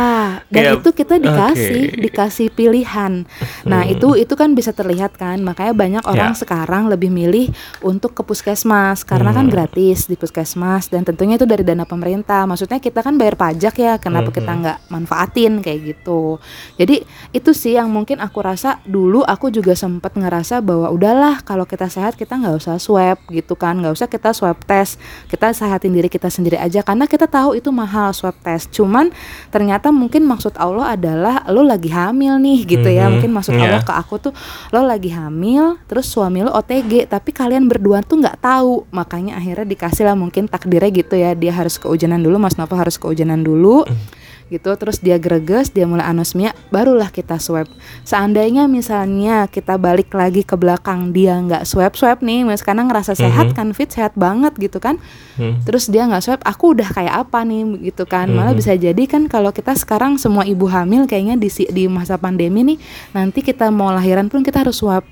dan 0.52 0.76
kayak, 0.76 0.78
itu 0.84 0.90
kita 0.92 1.16
dikasih 1.18 1.82
okay. 1.90 2.02
dikasih 2.04 2.48
pilihan 2.52 3.24
nah 3.64 3.82
hmm. 3.88 3.94
itu 3.96 4.08
itu 4.20 4.34
kan 4.36 4.52
bisa 4.52 4.76
terlihat 4.76 5.16
kan 5.16 5.40
makanya 5.40 5.74
banyak 5.74 6.04
orang 6.06 6.36
ya. 6.36 6.40
sekarang 6.44 6.92
lebih 6.92 7.08
milih 7.08 7.48
untuk 7.82 8.12
ke 8.12 8.22
puskesmas 8.22 9.08
karena 9.08 9.32
kan 9.32 9.48
hmm. 9.48 9.56
kan 9.56 9.56
gratis 9.72 10.12
di 10.12 10.20
puskesmas 10.20 10.92
dan 10.92 11.08
tentunya 11.08 11.40
itu 11.40 11.48
dari 11.48 11.64
dana 11.64 11.88
pemerintah 11.88 12.44
maksudnya 12.44 12.84
kita 12.84 13.00
kan 13.00 13.16
bayar 13.16 13.40
pajak 13.40 13.74
ya 13.80 13.96
kenapa 13.96 14.30
hmm. 14.30 14.38
kita 14.38 14.52
nggak 14.52 14.78
manfaatin 14.92 15.54
kayak 15.64 15.80
gitu 15.96 16.38
jadi 16.76 17.08
itu 17.32 17.52
sih 17.56 17.80
yang 17.80 17.88
mungkin 17.88 18.20
aku 18.20 18.44
rasa 18.44 18.84
dulu 18.84 19.24
aku 19.24 19.48
juga 19.48 19.72
sempat 19.72 20.20
ngerasa 20.20 20.60
bahwa 20.60 20.92
udahlah 20.92 21.40
kalau 21.48 21.64
kita 21.64 21.88
sehat 21.88 22.20
kita 22.20 22.36
nggak 22.36 22.60
usah 22.60 22.76
swab 22.76 23.18
gitu 23.32 23.56
kan 23.56 23.80
nggak 23.80 23.96
usah 23.96 24.12
kita 24.12 24.36
swab 24.36 24.50
swab 24.50 24.66
test 24.66 24.98
kita 25.30 25.54
sehatin 25.54 25.94
diri 25.94 26.10
kita 26.10 26.26
sendiri 26.26 26.58
aja 26.58 26.82
karena 26.82 27.06
kita 27.06 27.30
tahu 27.30 27.54
itu 27.54 27.70
mahal 27.70 28.10
swab 28.18 28.34
test 28.42 28.74
cuman 28.74 29.14
ternyata 29.54 29.94
mungkin 29.94 30.26
maksud 30.40 30.56
Allah 30.56 30.96
adalah 30.96 31.44
lo 31.52 31.68
lagi 31.68 31.92
hamil 31.92 32.40
nih 32.40 32.64
gitu 32.64 32.88
ya 32.88 33.04
mm-hmm. 33.04 33.12
mungkin 33.20 33.32
maksud 33.36 33.54
yeah. 33.60 33.68
Allah 33.68 33.84
ke 33.84 33.92
aku 33.92 34.16
tuh 34.24 34.34
lo 34.72 34.88
lagi 34.88 35.12
hamil 35.12 35.76
terus 35.92 36.08
suami 36.08 36.48
lo 36.48 36.56
OTG 36.56 37.12
tapi 37.12 37.36
kalian 37.36 37.68
berdua 37.68 38.00
tuh 38.00 38.24
nggak 38.24 38.40
tahu 38.40 38.88
makanya 38.96 39.36
akhirnya 39.36 39.68
dikasih 39.68 40.08
lah 40.08 40.16
mungkin 40.16 40.48
takdirnya 40.48 40.88
gitu 40.96 41.20
ya 41.20 41.36
dia 41.36 41.52
harus 41.52 41.76
keujanan 41.76 42.24
dulu 42.24 42.40
Mas 42.40 42.56
Nova 42.56 42.80
harus 42.80 42.96
keujanan 42.96 43.44
dulu 43.44 43.84
mm 43.84 44.19
gitu. 44.50 44.74
Terus 44.76 45.00
dia 45.00 45.16
greges 45.22 45.72
dia 45.72 45.86
mulai 45.86 46.06
anosmia 46.10 46.52
barulah 46.74 47.08
kita 47.14 47.38
swab. 47.38 47.70
Seandainya 48.04 48.66
misalnya 48.66 49.48
kita 49.48 49.78
balik 49.78 50.12
lagi 50.12 50.42
ke 50.42 50.58
belakang 50.58 51.14
dia 51.16 51.38
nggak 51.40 51.64
swab 51.64 51.94
swab 51.96 52.20
nih 52.26 52.44
mas 52.44 52.66
karena 52.66 52.86
ngerasa 52.90 53.16
sehat 53.16 53.50
mm 53.50 53.56
-hmm. 53.56 53.58
kan 53.58 53.68
fit 53.78 53.90
sehat 53.90 54.14
banget 54.18 54.54
gitu 54.58 54.82
kan. 54.82 54.98
Mm. 55.40 55.64
terus 55.64 55.88
dia 55.88 56.04
nggak 56.04 56.20
swab 56.20 56.42
aku 56.44 56.76
udah 56.76 56.90
kayak 56.92 57.16
apa 57.24 57.48
nih 57.48 57.94
gitu 57.94 58.04
kan. 58.04 58.28
Malah 58.28 58.52
mm 58.52 58.60
-hmm. 58.60 58.60
bisa 58.60 58.74
jadi 58.76 59.04
kan 59.08 59.32
kalau 59.32 59.56
kita 59.56 59.72
sekarang 59.78 60.20
semua 60.20 60.44
ibu 60.44 60.68
hamil 60.68 61.08
kayaknya 61.08 61.40
di 61.40 61.48
di 61.72 61.88
masa 61.88 62.20
pandemi 62.20 62.76
nih 62.76 62.78
nanti 63.16 63.40
kita 63.40 63.72
mau 63.72 63.94
lahiran 63.96 64.28
pun 64.28 64.44
kita 64.44 64.66
harus 64.68 64.82
swab. 64.82 65.06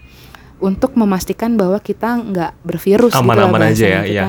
Untuk 0.58 0.98
memastikan 0.98 1.54
bahwa 1.54 1.78
kita 1.78 2.18
nggak 2.18 2.66
bervirus 2.66 3.14
aman-aman 3.14 3.70
gitu 3.70 3.86
aja 3.86 3.86
ya, 3.86 4.02
ya 4.10 4.26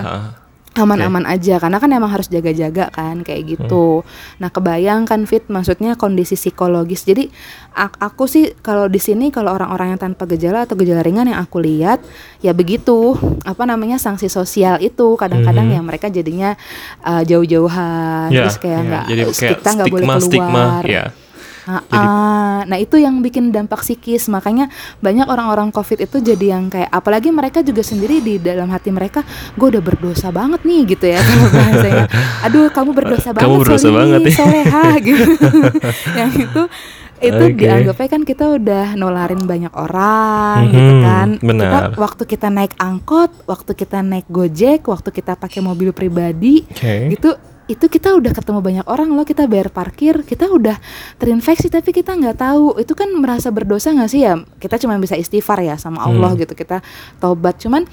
aman-aman 0.79 1.27
okay. 1.27 1.35
aja 1.35 1.55
karena 1.59 1.79
kan 1.83 1.91
emang 1.91 2.11
harus 2.15 2.31
jaga-jaga 2.31 2.89
kan 2.95 3.27
kayak 3.27 3.59
gitu. 3.59 4.03
Hmm. 4.03 4.39
Nah, 4.39 4.49
kebayangkan 4.55 5.27
fit 5.27 5.45
maksudnya 5.51 5.99
kondisi 5.99 6.39
psikologis. 6.39 7.03
Jadi 7.03 7.29
aku 7.75 8.31
sih 8.31 8.55
kalau 8.63 8.87
di 8.87 8.99
sini 9.03 9.31
kalau 9.35 9.55
orang-orang 9.55 9.95
yang 9.95 10.01
tanpa 10.01 10.27
gejala 10.31 10.67
atau 10.67 10.75
gejala 10.79 11.03
ringan 11.03 11.31
yang 11.31 11.39
aku 11.39 11.63
lihat 11.63 12.03
ya 12.43 12.51
begitu 12.51 13.15
apa 13.47 13.63
namanya 13.67 14.03
sanksi 14.03 14.27
sosial 14.27 14.83
itu 14.83 15.15
kadang-kadang 15.15 15.71
hmm. 15.71 15.77
ya 15.79 15.81
mereka 15.83 16.07
jadinya 16.11 16.59
uh, 17.07 17.23
jauh-jauhan 17.23 18.35
yeah, 18.35 18.47
terus 18.47 18.59
kayak 18.59 18.83
ya, 18.83 18.87
nggak 18.87 19.05
yeah, 19.15 19.53
kita 19.55 19.69
nggak 19.79 19.87
boleh 19.91 20.07
keluar. 20.07 20.23
Stigma, 20.23 20.65
yeah 20.87 21.09
Nah, 21.69 21.85
jadi, 21.85 22.01
uh, 22.01 22.61
nah 22.65 22.79
itu 22.81 22.97
yang 22.97 23.21
bikin 23.21 23.53
dampak 23.53 23.85
psikis 23.85 24.25
makanya 24.33 24.73
banyak 25.05 25.29
orang-orang 25.29 25.69
covid 25.69 26.01
itu 26.01 26.17
jadi 26.25 26.57
yang 26.57 26.73
kayak 26.73 26.89
apalagi 26.89 27.29
mereka 27.29 27.61
juga 27.61 27.85
sendiri 27.85 28.25
di 28.25 28.41
dalam 28.41 28.73
hati 28.73 28.89
mereka 28.89 29.21
gue 29.53 29.77
udah 29.77 29.85
berdosa 29.85 30.33
banget 30.33 30.65
nih 30.65 30.97
gitu 30.97 31.13
ya 31.13 31.21
kalau 31.21 31.45
bahasanya 31.61 32.07
aduh 32.41 32.73
kamu 32.73 32.91
berdosa 32.97 33.29
banget 33.37 33.45
kamu 33.45 33.57
berdosa 33.61 33.89
banget 33.93 34.21
ya. 34.25 34.33
soleha 34.33 34.85
gitu 35.13 35.33
yang 36.17 36.31
itu 36.33 36.63
itu 37.19 37.45
okay. 37.51 37.59
dianggapnya 37.61 38.09
kan 38.09 38.23
kita 38.25 38.45
udah 38.49 38.87
nolarin 38.97 39.43
banyak 39.45 39.75
orang 39.77 40.59
mm 40.65 40.69
-hmm, 40.73 40.77
gitu 40.81 40.95
kan 41.05 41.29
benar. 41.45 41.69
kita 41.69 41.79
waktu 42.01 42.23
kita 42.25 42.49
naik 42.49 42.73
angkot 42.81 43.31
waktu 43.45 43.73
kita 43.77 43.99
naik 44.01 44.27
gojek 44.33 44.89
waktu 44.89 45.11
kita 45.13 45.37
pakai 45.37 45.61
mobil 45.61 45.93
pribadi 45.93 46.65
okay. 46.65 47.13
gitu 47.13 47.37
itu 47.69 47.85
kita 47.87 48.17
udah 48.17 48.33
ketemu 48.33 48.61
banyak 48.65 48.87
orang 48.89 49.13
loh 49.13 49.29
kita 49.29 49.45
bayar 49.45 49.69
parkir 49.69 50.25
kita 50.25 50.49
udah 50.49 50.81
terinfeksi 51.21 51.69
tapi 51.69 51.93
kita 51.93 52.17
nggak 52.17 52.41
tahu. 52.41 52.81
Itu 52.81 52.97
kan 52.97 53.13
merasa 53.13 53.53
berdosa 53.53 53.93
nggak 53.93 54.11
sih 54.11 54.25
ya? 54.25 54.41
Kita 54.57 54.81
cuma 54.81 54.97
bisa 54.97 55.15
istighfar 55.15 55.61
ya 55.61 55.77
sama 55.77 56.03
Allah 56.03 56.33
hmm. 56.33 56.41
gitu 56.49 56.55
kita 56.57 56.81
tobat 57.21 57.61
cuman 57.61 57.85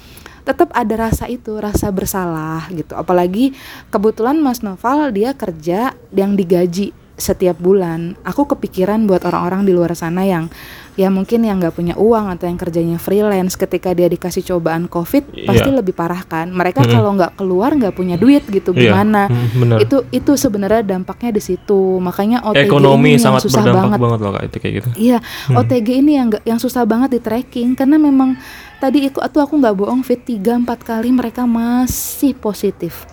tetap 0.46 0.70
ada 0.72 1.10
rasa 1.10 1.28
itu 1.28 1.60
rasa 1.60 1.92
bersalah 1.92 2.66
gitu. 2.72 2.96
Apalagi 2.96 3.52
kebetulan 3.92 4.40
Mas 4.40 4.64
Noval 4.64 5.12
dia 5.12 5.36
kerja 5.36 5.92
yang 6.14 6.34
digaji 6.34 6.96
setiap 7.16 7.56
bulan 7.56 8.12
aku 8.28 8.44
kepikiran 8.44 9.08
buat 9.08 9.24
orang-orang 9.24 9.64
di 9.64 9.72
luar 9.72 9.96
sana 9.96 10.28
yang 10.28 10.52
ya 10.96 11.12
mungkin 11.12 11.44
yang 11.44 11.60
nggak 11.60 11.76
punya 11.76 11.92
uang 11.96 12.32
atau 12.32 12.48
yang 12.48 12.56
kerjanya 12.56 12.96
freelance 12.96 13.56
ketika 13.56 13.92
dia 13.92 14.08
dikasih 14.08 14.40
cobaan 14.44 14.88
covid 14.88 15.28
yeah. 15.32 15.48
pasti 15.48 15.68
lebih 15.68 15.92
parah 15.92 16.24
kan 16.24 16.48
mereka 16.48 16.84
mm 16.84 16.88
-hmm. 16.88 16.96
kalau 16.96 17.10
nggak 17.16 17.32
keluar 17.36 17.70
nggak 17.76 17.92
punya 17.92 18.16
duit 18.16 18.44
gitu 18.48 18.72
yeah. 18.72 18.92
gimana 18.92 19.28
mm, 19.28 19.36
-hmm, 19.36 19.84
itu 19.84 19.96
itu 20.12 20.32
sebenarnya 20.40 20.96
dampaknya 20.96 21.36
di 21.36 21.42
situ 21.44 22.00
makanya 22.00 22.40
OTG 22.48 22.64
ekonomi 22.64 23.16
ini 23.16 23.20
sangat 23.20 23.44
yang 23.44 23.48
susah 23.48 23.62
berdampak 23.64 23.80
banget, 23.84 24.00
banget 24.00 24.18
loh 24.20 24.32
kak 24.32 24.44
itu 24.44 24.56
kayak 24.56 24.74
gitu 24.80 24.88
iya 24.96 25.18
hmm. 25.20 25.56
OTG 25.60 25.88
ini 26.00 26.12
yang 26.16 26.26
gak, 26.32 26.42
yang 26.48 26.58
susah 26.60 26.82
banget 26.88 27.08
di 27.16 27.20
tracking 27.20 27.68
karena 27.76 27.96
memang 28.00 28.36
tadi 28.80 29.08
itu 29.08 29.20
aku 29.20 29.54
nggak 29.56 29.76
bohong 29.76 30.00
fit 30.00 30.20
tiga 30.20 30.56
empat 30.56 30.80
kali 30.80 31.12
mereka 31.12 31.44
masih 31.44 32.32
positif 32.36 33.04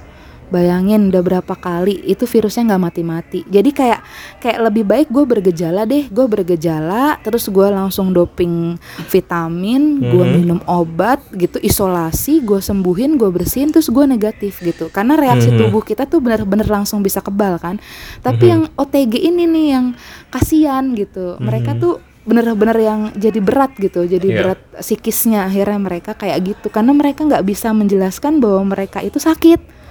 Bayangin 0.52 1.08
udah 1.10 1.24
berapa 1.24 1.54
kali 1.56 2.04
itu 2.04 2.28
virusnya 2.28 2.74
nggak 2.74 2.84
mati-mati. 2.84 3.40
Jadi 3.48 3.70
kayak 3.72 4.00
kayak 4.42 4.60
lebih 4.70 4.84
baik 4.84 5.08
gue 5.10 5.24
bergejala 5.24 5.88
deh, 5.88 6.10
gue 6.12 6.26
bergejala, 6.28 7.20
terus 7.24 7.48
gue 7.48 7.68
langsung 7.70 8.12
doping 8.12 8.76
vitamin, 9.08 10.02
gue 10.04 10.26
Mhm. 10.26 10.34
minum 10.34 10.60
obat 10.66 11.24
gitu, 11.34 11.58
isolasi, 11.62 12.44
gue 12.44 12.60
sembuhin, 12.60 13.16
gue 13.16 13.30
bersihin, 13.32 13.72
terus 13.72 13.88
gue 13.90 14.06
negatif 14.06 14.60
gitu. 14.62 14.90
Karena 14.94 15.16
reaksi 15.16 15.50
Mhm. 15.54 15.58
tubuh 15.58 15.82
kita 15.82 16.06
tuh 16.06 16.20
bener-bener 16.20 16.66
langsung 16.68 17.02
bisa 17.02 17.22
kebal 17.22 17.58
kan. 17.62 17.80
Tapi 18.20 18.46
Mhm. 18.46 18.52
yang 18.52 18.64
OTG 18.76 19.14
ini 19.24 19.44
nih 19.46 19.68
yang 19.74 19.86
kasihan 20.30 20.94
gitu, 20.98 21.38
mereka 21.40 21.74
Mhm. 21.74 21.82
tuh 21.82 21.96
bener-bener 22.24 22.78
yang 22.80 23.02
jadi 23.20 23.44
berat 23.44 23.76
gitu, 23.76 24.08
jadi 24.08 24.24
Iya. 24.24 24.38
berat 24.40 24.60
psikisnya 24.80 25.44
akhirnya 25.44 25.76
mereka 25.76 26.16
kayak 26.16 26.40
gitu 26.56 26.72
karena 26.72 26.96
mereka 26.96 27.28
nggak 27.28 27.44
bisa 27.44 27.76
menjelaskan 27.76 28.40
bahwa 28.40 28.64
mereka 28.64 29.04
itu 29.04 29.20
sakit 29.20 29.83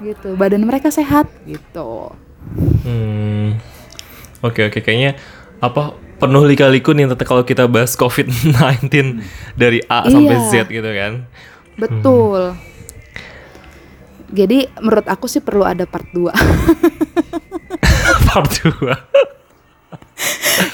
gitu 0.00 0.34
badan 0.34 0.62
mereka 0.62 0.88
sehat 0.88 1.26
gitu 1.44 2.12
Hmm. 2.80 3.58
Oke 4.40 4.64
oke 4.64 4.78
kayaknya 4.78 5.18
apa 5.58 5.92
penuh 6.16 6.42
lika-liku 6.42 6.90
nih 6.90 7.04
tentang 7.06 7.28
kalau 7.28 7.42
kita 7.42 7.66
bahas 7.66 7.92
COVID-19 7.92 9.20
dari 9.52 9.82
A 9.84 10.06
sampai 10.06 10.36
Iya. 10.38 10.48
Z 10.64 10.66
gitu 10.68 10.86
kan. 10.88 11.26
betul 11.74 12.54
jadi 14.28 14.70
menurut 14.76 15.04
aku 15.04 15.26
sih 15.26 15.38
perlu 15.38 15.62
ada 15.62 15.84
part 15.84 16.06
2 16.08 16.30
Part 18.24 18.50
2. 18.62 18.96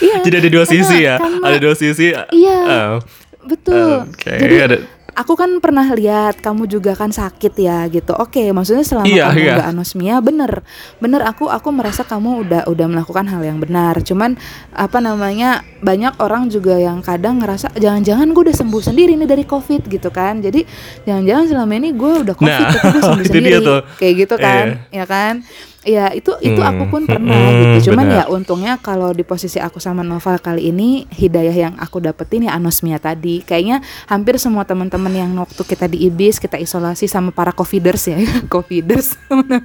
iya 0.00 0.16
Jadi 0.20 0.36
ada 0.36 0.48
dua 0.48 0.64
sisi 0.64 0.96
ya. 1.00 1.16
karena- 1.16 1.44
Ada 1.44 1.58
dua 1.58 1.74
sisi. 1.74 2.12
iya 2.30 2.58
Oh, 2.90 3.00
betul 3.42 4.06
Oke, 4.06 4.32
jadi 4.32 4.54
ada 4.62 4.76
aku 5.14 5.38
kan 5.38 5.50
pernah 5.62 5.86
lihat 5.94 6.42
kamu 6.42 6.66
juga 6.66 6.98
kan 6.98 7.14
sakit 7.14 7.54
ya 7.54 7.86
gitu. 7.88 8.12
Oke, 8.18 8.50
maksudnya 8.50 8.82
selama 8.82 9.06
Iya, 9.06 9.30
kamu 9.30 9.40
iya. 9.40 9.54
anosmia, 9.70 10.16
bener, 10.18 10.66
bener 10.98 11.22
aku 11.22 11.46
aku 11.48 11.70
merasa 11.70 12.02
kamu 12.02 12.46
udah 12.46 12.62
udah 12.66 12.86
melakukan 12.90 13.26
hal 13.30 13.42
yang 13.46 13.62
benar. 13.62 14.02
Cuman 14.02 14.34
apa 14.74 14.98
namanya 14.98 15.62
banyak 15.80 16.18
orang 16.18 16.50
juga 16.50 16.76
yang 16.76 17.00
kadang 17.00 17.40
ngerasa 17.40 17.72
jangan-jangan 17.78 18.34
gue 18.34 18.42
udah 18.50 18.56
sembuh 18.58 18.82
sendiri 18.82 19.14
nih 19.14 19.28
dari 19.30 19.44
covid 19.46 19.86
gitu 19.86 20.10
kan. 20.10 20.42
Jadi 20.42 20.66
jangan-jangan 21.06 21.44
selama 21.48 21.72
ini 21.78 21.88
gue 21.94 22.12
udah 22.26 22.34
covid 22.34 22.50
Nah, 22.50 22.70
tapi 22.74 22.86
gue 22.90 23.02
sembuh 23.02 23.26
sendiri 23.30 23.56
kayak 23.96 24.14
gitu 24.26 24.34
kan, 24.36 24.64
ya 24.90 25.04
kan? 25.06 25.46
Iya 25.84 26.16
itu 26.16 26.32
itu 26.40 26.60
Hmm, 26.64 26.70
aku 26.72 26.84
pun 26.88 27.02
pernah 27.04 27.36
hmm, 27.36 27.60
gitu. 27.60 27.92
Cuman 27.92 28.08
benar. 28.08 28.24
ya 28.24 28.32
untungnya 28.32 28.72
kalau 28.80 29.12
di 29.12 29.20
posisi 29.20 29.60
aku 29.60 29.76
sama 29.76 30.00
Noval 30.00 30.40
kali 30.40 30.72
ini 30.72 31.04
hidayah 31.12 31.52
yang 31.52 31.74
aku 31.76 32.00
dapetin 32.00 32.48
ya 32.48 32.56
anosmia 32.56 32.96
tadi. 32.96 33.44
Kayaknya 33.44 33.84
hampir 34.08 34.40
semua 34.40 34.64
teman-teman 34.64 35.12
yang 35.12 35.30
waktu 35.36 35.60
kita 35.60 35.84
di 35.92 36.08
IBIS 36.08 36.40
kita 36.40 36.56
isolasi 36.56 37.04
sama 37.04 37.36
para 37.36 37.52
coviders 37.52 38.08
ya, 38.08 38.16
coviders 38.54 39.14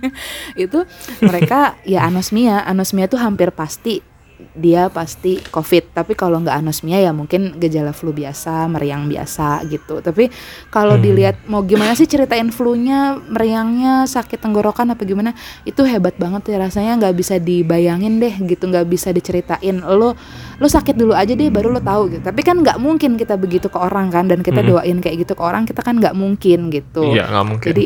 itu 0.60 0.84
mereka 1.24 1.80
ya 1.88 2.04
anosmia. 2.04 2.68
Anosmia 2.68 3.08
tuh 3.08 3.24
hampir 3.24 3.56
pasti 3.56 4.04
dia 4.56 4.88
pasti 4.88 5.38
covid. 5.52 5.92
Tapi 5.92 6.16
kalau 6.16 6.40
nggak 6.40 6.56
anosmia 6.64 7.00
ya 7.04 7.12
mungkin 7.12 7.60
gejala 7.60 7.92
flu 7.92 8.16
biasa 8.16 8.72
meriang 8.72 9.12
biasa 9.12 9.68
gitu. 9.68 10.00
Tapi 10.00 10.32
kalau 10.72 10.96
Hmm. 10.96 11.04
dilihat 11.04 11.36
mau 11.46 11.64
gimana 11.64 11.94
sih 11.96 12.08
ceritain 12.08 12.48
flu-nya 12.50 13.20
meriangnya 13.20 14.08
sakit 14.08 14.40
tenggorokan 14.40 14.96
apa 14.96 15.04
gimana 15.04 15.36
itu 15.68 15.84
hebat 15.84 16.16
banget 16.16 16.56
ya. 16.56 16.58
Rasanya 16.60 16.98
nggak 17.00 17.16
bisa 17.16 17.36
dibayangin 17.38 18.20
deh 18.20 18.34
gitu 18.48 18.68
nggak 18.68 18.88
bisa 18.88 19.12
diceritain. 19.12 19.84
Lo 19.84 20.16
lo 20.60 20.68
sakit 20.68 20.92
dulu 20.94 21.12
aja 21.12 21.32
deh 21.32 21.48
baru 21.48 21.72
lo 21.72 21.80
tahu 21.80 22.12
gitu 22.12 22.22
tapi 22.22 22.44
kan 22.44 22.60
nggak 22.60 22.78
mungkin 22.78 23.16
kita 23.16 23.36
begitu 23.36 23.68
ke 23.68 23.76
orang 23.76 24.08
kan 24.08 24.28
dan 24.28 24.40
kita 24.40 24.60
Hmm. 24.60 24.76
doain 24.76 24.98
kayak 25.00 25.24
gitu 25.24 25.34
ke 25.34 25.42
orang 25.42 25.64
kita 25.64 25.80
kan 25.80 25.96
nggak 25.96 26.12
mungkin 26.14 26.68
gitu 26.68 27.04
Iya 27.10 27.26
nggak 27.26 27.46
mungkin. 27.48 27.68
jadi 27.70 27.84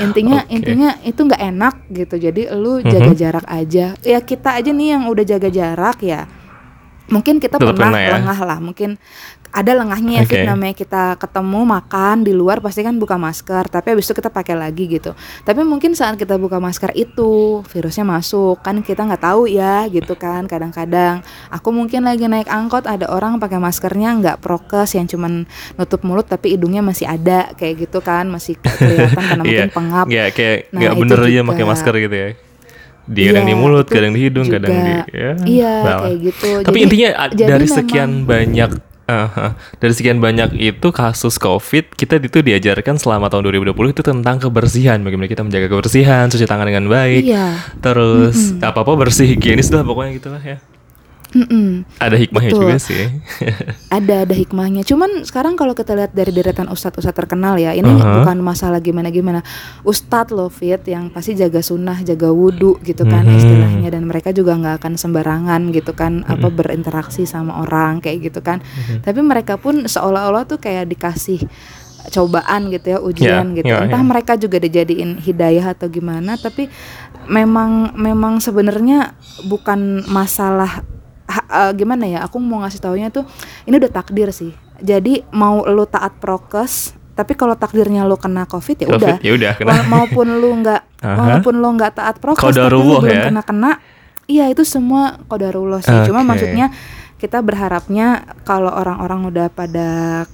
intinya 0.00 0.38
Oke. 0.42 0.50
intinya 0.50 0.90
itu 1.02 1.20
nggak 1.20 1.42
enak 1.46 1.74
gitu. 1.90 2.14
Jadi 2.18 2.42
lu 2.50 2.80
Mhm. 2.80 2.88
jaga 2.88 3.12
jarak 3.12 3.46
aja. 3.46 3.86
Ya 4.00 4.18
kita 4.20 4.56
aja 4.56 4.70
nih 4.70 4.88
yang 4.90 5.04
udah 5.04 5.24
jaga 5.24 5.48
jarak 5.48 6.00
ya. 6.00 6.24
Mungkin 7.08 7.40
kita 7.40 7.56
Tetap 7.56 7.72
pernah 7.72 7.88
kena 7.88 8.00
ya. 8.00 8.10
lengah 8.20 8.38
lah. 8.42 8.58
Mungkin 8.58 9.00
ada 9.50 9.72
lengahnya 9.72 10.22
ya. 10.22 10.24
Fit, 10.24 10.44
namanya 10.44 10.74
kita 10.74 11.16
ketemu 11.16 11.60
makan 11.64 12.20
di 12.20 12.32
luar 12.32 12.58
pasti 12.58 12.80
kan 12.80 12.94
buka 12.94 13.14
masker. 13.14 13.66
Tapi 13.66 13.86
habis 13.90 14.04
itu 14.04 14.14
kita 14.14 14.28
pakai 14.28 14.54
lagi 14.54 14.84
gitu. 14.86 15.12
Tapi 15.42 15.60
mungkin 15.62 15.92
saat 15.92 16.14
kita 16.14 16.36
buka 16.36 16.56
masker 16.56 16.92
itu 16.92 17.62
virusnya 17.64 18.04
masuk 18.04 18.60
kan 18.60 18.80
kita 18.80 19.02
nggak 19.02 19.22
tahu 19.22 19.46
ya 19.46 19.84
gitu 19.86 20.14
kan. 20.14 20.44
Kadang-kadang 20.44 21.20
aku 21.48 21.68
mungkin 21.68 22.04
lagi 22.04 22.24
naik 22.24 22.46
angkot 22.46 22.84
ada 22.84 23.08
orang 23.08 23.36
pakai 23.36 23.56
maskernya 23.56 24.14
nggak 24.16 24.36
prokes 24.38 24.92
yang 24.92 25.04
cuman 25.04 25.48
nutup 25.74 26.02
mulut 26.02 26.24
tapi 26.24 26.54
hidungnya 26.54 26.80
masih 26.80 27.04
ada 27.04 27.52
kayak 27.54 27.84
gitu 27.84 27.98
kan 27.98 28.28
masih 28.28 28.56
kelihatan 28.56 29.16
karena 29.16 29.42
mungkin 29.48 29.70
pengap. 29.70 30.06
Iya 30.06 30.24
kayak 30.30 30.58
Nah, 30.68 30.78
nggak 30.78 30.92
itu 30.92 31.00
bener 31.00 31.18
aja 31.18 31.30
juga. 31.30 31.48
pakai 31.48 31.64
masker 31.64 31.94
gitu 31.98 32.16
ya. 32.16 32.30
Di 33.08 33.22
kadang 33.24 33.40
Iya, 33.40 33.48
di 33.48 33.54
mulut, 33.56 33.86
kadang 33.88 34.12
di 34.12 34.20
hidung, 34.20 34.46
kadang 34.46 34.68
di 34.68 34.76
juga. 34.76 34.92
ya. 35.08 35.30
Iya, 35.48 35.72
kayak 35.80 36.18
gitu. 36.20 36.48
Tapi 36.60 36.68
Jadi- 36.68 36.84
intinya 36.84 37.08
jadi 37.32 37.48
dari 37.48 37.64
memang- 37.64 37.76
sekian 37.80 38.10
Aha. 39.08 39.56
dari 39.80 39.90
sekian 39.90 40.20
banyak 40.20 40.52
itu 40.54 40.92
kasus 40.92 41.40
COVID 41.40 41.96
kita 41.96 42.20
itu 42.20 42.44
diajarkan 42.44 43.00
selama 43.00 43.26
tahun 43.26 43.48
2020 43.48 43.72
itu 43.90 44.02
tentang 44.04 44.36
kebersihan 44.36 45.00
bagaimana 45.00 45.24
kita 45.26 45.40
menjaga 45.40 45.66
kebersihan 45.66 46.28
cuci 46.28 46.44
tangan 46.44 46.68
dengan 46.68 46.86
baik 46.86 47.24
Iya. 47.24 47.72
terus 47.80 48.52
apa 48.60 48.84
apa 48.84 48.92
bersih 48.94 49.24
higienis 49.26 49.72
lah 49.72 49.80
pokoknya 49.80 50.12
gitulah 50.12 50.42
ya 50.44 50.60
Mm-mm. 51.28 51.84
ada 52.00 52.16
hikmahnya 52.16 52.50
Betul. 52.50 52.62
juga 52.64 52.76
sih 52.80 53.04
Ada 53.98 54.24
ada 54.24 54.32
hikmahnya. 54.32 54.80
Cuman 54.82 55.24
sekarang 55.24 55.52
kalau 55.54 55.72
kita 55.72 55.92
lihat 55.92 56.12
dari 56.12 56.28
deretan 56.28 56.68
ustadz-ustadz 56.68 57.16
terkenal 57.16 57.56
ya, 57.56 57.72
ini 57.72 57.88
Uh-huh. 57.88 58.20
bukan 58.20 58.38
masalah 58.38 58.78
gimana-gimana. 58.78 59.40
Ustadz 59.82 60.30
loh 60.30 60.48
Fit 60.48 60.80
yang 60.84 61.08
pasti 61.08 61.32
jaga 61.32 61.60
sunnah, 61.60 62.00
jaga 62.00 62.28
wudhu 62.28 62.76
gitu 62.80 63.02
kan 63.02 63.24
Mhm. 63.24 63.36
istilahnya 63.36 63.88
dan 63.90 64.04
mereka 64.04 64.30
juga 64.30 64.54
nggak 64.54 64.74
akan 64.78 64.92
sembarangan 64.94 65.60
gitu 65.70 65.92
kan 65.92 66.20
Mhm. 66.20 66.30
apa 66.30 66.48
berinteraksi 66.48 67.24
sama 67.24 67.60
orang 67.60 68.00
kayak 68.00 68.28
gitu 68.28 68.40
kan. 68.40 68.60
Tapi 68.98 69.20
mereka 69.20 69.56
pun 69.56 69.84
seolah-olah 69.84 70.44
tuh 70.44 70.56
kayak 70.56 70.88
dikasih 70.88 71.44
cobaan 72.08 72.68
gitu 72.68 72.86
ya 72.88 72.98
ujian 73.00 73.46
Ya, 73.52 73.56
gitu 73.56 73.68
ya, 73.68 73.84
entah 73.84 74.00
ya. 74.00 74.06
mereka 74.06 74.32
juga 74.34 74.56
dijadiin 74.56 75.18
hidayah 75.18 75.76
atau 75.76 75.88
gimana 75.88 76.36
tapi 76.36 76.72
memang 77.26 77.92
memang 77.94 78.40
sebenarnya 78.40 79.12
bukan 79.44 80.06
masalah 80.06 80.80
ha- 81.28 81.48
eh, 81.68 81.72
gimana 81.76 82.08
ya 82.08 82.24
aku 82.24 82.40
mau 82.40 82.64
ngasih 82.64 82.80
taunya 82.80 83.08
tuh 83.12 83.28
ini 83.68 83.76
udah 83.76 83.92
takdir 83.92 84.32
sih 84.32 84.56
jadi 84.80 85.28
mau 85.30 85.62
lu 85.68 85.84
taat 85.84 86.16
prokes 86.18 86.96
tapi 87.12 87.34
kalau 87.34 87.58
takdirnya 87.58 88.06
lu 88.06 88.14
kena 88.14 88.46
covid 88.46 88.78
ya 88.78 88.86
udah 88.94 89.18
COVID, 89.18 89.38
ya 89.42 89.52
maupun 89.90 90.26
lu 90.38 90.50
nggak 90.64 90.82
walaupun 91.20 91.54
lu 91.58 91.68
nggak 91.76 91.92
taat 91.98 92.16
prokes 92.22 92.40
tapi 92.40 92.72
lu 92.72 92.98
belum 92.98 93.04
ya. 93.06 93.22
kena 93.30 93.42
kena 93.42 93.70
iya 94.30 94.48
itu 94.48 94.62
semua 94.62 95.18
kodarullah 95.26 95.82
sih 95.82 95.98
cuma 96.08 96.22
Oke. 96.22 96.28
maksudnya 96.30 96.70
kita 97.18 97.42
berharapnya 97.42 98.22
kalau 98.46 98.70
orang-orang 98.70 99.26
udah 99.26 99.46
pada 99.50 99.88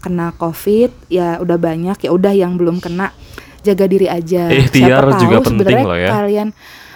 kena 0.05 0.37
covid 0.37 0.93
ya 1.09 1.41
udah 1.41 1.57
banyak 1.57 1.97
ya 1.97 2.11
udah 2.13 2.33
yang 2.37 2.61
belum 2.61 2.85
kena 2.85 3.17
jaga 3.65 3.89
diri 3.89 4.05
aja 4.13 4.53
Ikhtiar 4.53 5.09
siapa 5.09 5.21
juga 5.25 5.37
tahu 5.41 5.45
penting 5.49 5.65
sebenarnya 5.65 5.89
loh 5.89 5.97
ya. 5.97 6.11
kalian 6.13 6.49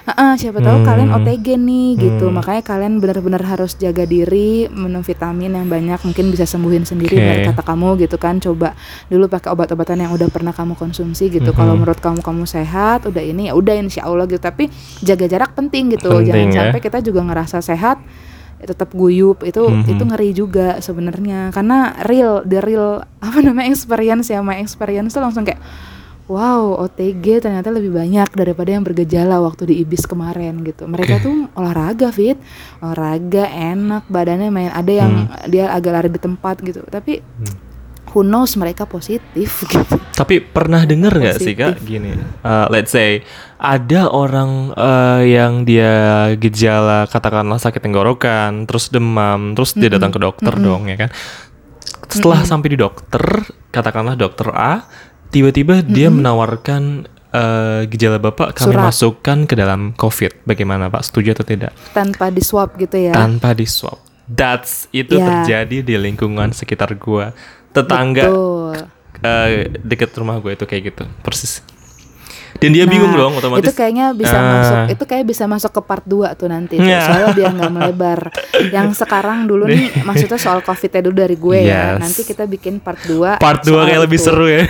Heeh, 0.09 0.41
siapa 0.41 0.59
tahu 0.59 0.81
Hmm. 0.81 0.87
kalian 0.89 1.11
OTG 1.13 1.47
nih 1.55 1.89
gitu 1.95 2.27
Hmm. 2.27 2.41
makanya 2.41 2.65
kalian 2.65 2.97
benar-benar 2.97 3.45
harus 3.45 3.77
jaga 3.77 4.03
diri 4.03 4.65
minum 4.67 5.05
vitamin 5.05 5.53
yang 5.53 5.69
banyak 5.69 6.01
mungkin 6.01 6.33
bisa 6.33 6.43
sembuhin 6.43 6.83
sendiri 6.83 7.13
Oke. 7.13 7.23
dari 7.23 7.41
kata 7.45 7.61
kamu 7.61 8.01
gitu 8.01 8.17
kan 8.17 8.41
coba 8.41 8.73
dulu 9.07 9.29
pakai 9.29 9.53
obat-obatan 9.53 10.01
yang 10.01 10.11
udah 10.11 10.27
pernah 10.27 10.51
kamu 10.51 10.75
konsumsi 10.75 11.29
gitu 11.29 11.53
Mhm. 11.53 11.55
kalau 11.55 11.77
menurut 11.77 12.01
kamu 12.01 12.25
kamu 12.25 12.49
sehat 12.49 13.05
udah 13.05 13.21
ini 13.21 13.47
ya 13.47 13.53
udah 13.53 13.77
insya 13.77 14.09
Allah 14.09 14.25
gitu 14.25 14.41
tapi 14.41 14.73
jaga 14.99 15.29
jarak 15.29 15.53
penting 15.53 15.93
gitu 15.93 16.09
Penting 16.09 16.25
jangan 16.27 16.49
ya. 16.49 16.61
sampai 16.65 16.81
kita 16.81 16.99
juga 17.01 17.21
ngerasa 17.23 17.61
sehat 17.61 18.01
tetap 18.59 18.91
guyup 18.91 19.45
itu 19.45 19.61
Mhm. 19.61 19.87
itu 19.87 20.03
ngeri 20.03 20.31
juga 20.33 20.81
sebenarnya 20.81 21.53
karena 21.53 21.95
real 22.03 22.43
the 22.43 22.59
real 22.59 23.05
apa 23.21 23.39
namanya 23.39 23.69
experience 23.69 24.27
ya 24.27 24.41
my 24.41 24.57
experience 24.57 25.13
tuh 25.13 25.21
langsung 25.21 25.45
kayak 25.45 25.61
wow 26.29 26.77
OTG 26.79 27.41
ternyata 27.41 27.73
lebih 27.73 27.91
banyak 27.91 28.29
daripada 28.31 28.71
yang 28.71 28.85
bergejala 28.85 29.41
waktu 29.41 29.73
di 29.73 29.75
ibis 29.81 30.05
kemarin 30.05 30.61
gitu. 30.63 30.85
Mereka 30.85 31.19
Oke. 31.19 31.25
tuh 31.25 31.37
olahraga 31.57 32.13
fit. 32.13 32.37
Olahraga 32.79 33.49
enak 33.49 34.05
badannya 34.07 34.53
main. 34.53 34.71
Ada 34.71 34.93
yang 34.93 35.13
dia 35.49 35.73
agak 35.73 35.93
lari 35.93 36.09
di 36.09 36.21
tempat 36.21 36.61
gitu. 36.61 36.85
Tapi 36.85 37.19
Hmm. 37.19 37.57
who 38.13 38.21
knows 38.21 38.57
mereka 38.57 38.85
positif 38.85 39.61
gitu. 39.73 39.97
Tapi 40.13 40.41
pernah 40.41 40.83
denger 40.83 41.13
nggak 41.13 41.39
sih 41.39 41.53
kak 41.53 41.79
gini? 41.81 42.17
uh, 42.43 42.67
let's 42.69 42.91
say 42.91 43.23
ada 43.57 44.09
orang 44.09 44.75
uh, 44.75 45.23
yang 45.23 45.63
dia 45.63 46.27
gejala 46.35 47.07
katakanlah 47.07 47.57
sakit 47.57 47.79
tenggorokan, 47.79 48.65
terus 48.65 48.89
demam, 48.89 49.55
terus 49.55 49.77
dia 49.77 49.87
datang 49.89 50.11
ke 50.11 50.19
dokter 50.19 50.51
dong 50.57 50.89
ya 50.89 50.97
kan? 50.99 51.11
Setelah 52.09 52.41
sampai 52.41 52.73
di 52.73 52.79
dokter, 52.81 53.21
katakanlah 53.69 54.17
dokter 54.17 54.49
A, 54.51 54.89
tiba-tiba 55.29 55.81
dia 55.81 56.09
menawarkan 56.09 57.05
uh, 57.31 57.83
gejala 57.85 58.19
bapak 58.19 58.53
kami 58.53 58.73
Surat. 58.73 58.85
masukkan 58.87 59.39
ke 59.45 59.55
dalam 59.55 59.93
COVID. 59.93 60.45
Bagaimana 60.45 60.89
pak? 60.89 61.05
Setuju 61.05 61.33
atau 61.33 61.45
tidak? 61.45 61.73
tanpa 61.93 62.29
di 62.29 62.41
swab 62.41 62.75
gitu 62.75 62.97
ya 62.97 63.13
Tanpa 63.13 63.53
di 63.53 63.65
swab. 63.65 63.99
That's 64.27 64.89
itu 64.91 65.17
Ya. 65.17 65.45
terjadi 65.45 65.81
di 65.81 65.95
lingkungan 65.97 66.53
sekitar 66.53 66.93
gua. 66.95 67.33
Tetangga 67.69 68.27
Betul. 68.27 68.77
eh, 69.21 69.53
deket 69.79 70.13
rumah 70.15 70.37
gue 70.37 70.53
itu 70.53 70.65
kayak 70.65 70.83
gitu 70.87 71.05
persis 71.21 71.61
Dan 72.57 72.71
dia 72.73 72.85
Nah, 72.85 72.91
bingung 72.91 73.13
dong 73.13 73.33
otomatis. 73.35 73.63
Itu 73.63 73.73
kayaknya 73.73 74.11
bisa 74.13 74.33
Ah. 74.33 74.43
masuk 74.43 74.79
itu 74.91 75.05
kayak 75.05 75.25
bisa 75.25 75.45
masuk 75.45 75.71
ke 75.71 75.81
part 75.81 76.05
2 76.05 76.33
tuh 76.33 76.49
nanti. 76.49 76.75
tuh. 76.75 76.85
Ya. 76.85 77.05
Soalnya 77.05 77.31
biar 77.33 77.51
nggak 77.53 77.73
melebar. 77.73 78.21
Yang 78.69 78.89
sekarang 78.99 79.45
dulu 79.45 79.67
nih 79.67 79.93
maksudnya 80.09 80.37
soal 80.37 80.59
Covid-nya 80.61 81.01
dulu 81.03 81.17
dari 81.17 81.37
gue 81.37 81.59
ya. 81.61 81.95
Yes. 81.95 82.01
Nanti 82.01 82.21
kita 82.25 82.45
bikin 82.45 82.79
part 82.79 82.99
2 83.03 83.37
Part 83.37 83.63
2 83.63 83.85
kayak 83.85 84.01
lebih 84.03 84.19
seru 84.19 84.47
ya. 84.47 84.65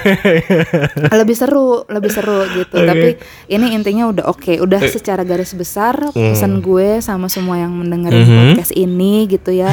lebih 1.20 1.34
seru, 1.34 1.84
lebih 1.86 2.10
seru 2.10 2.40
gitu. 2.52 2.76
Oke. 2.76 2.84
Tapi 2.84 3.08
ini 3.48 3.66
intinya 3.72 4.04
udah 4.06 4.24
oke, 4.26 4.58
udah 4.58 4.80
secara 4.84 5.22
garis 5.22 5.52
besar 5.52 5.94
pesan 6.10 6.58
gue 6.58 6.98
sama 7.00 7.26
semua 7.26 7.56
yang 7.56 7.72
mendengarin 7.72 8.20
Mhm. 8.20 8.34
podcast 8.52 8.72
ini 8.72 9.26
gitu 9.26 9.50
ya. 9.50 9.72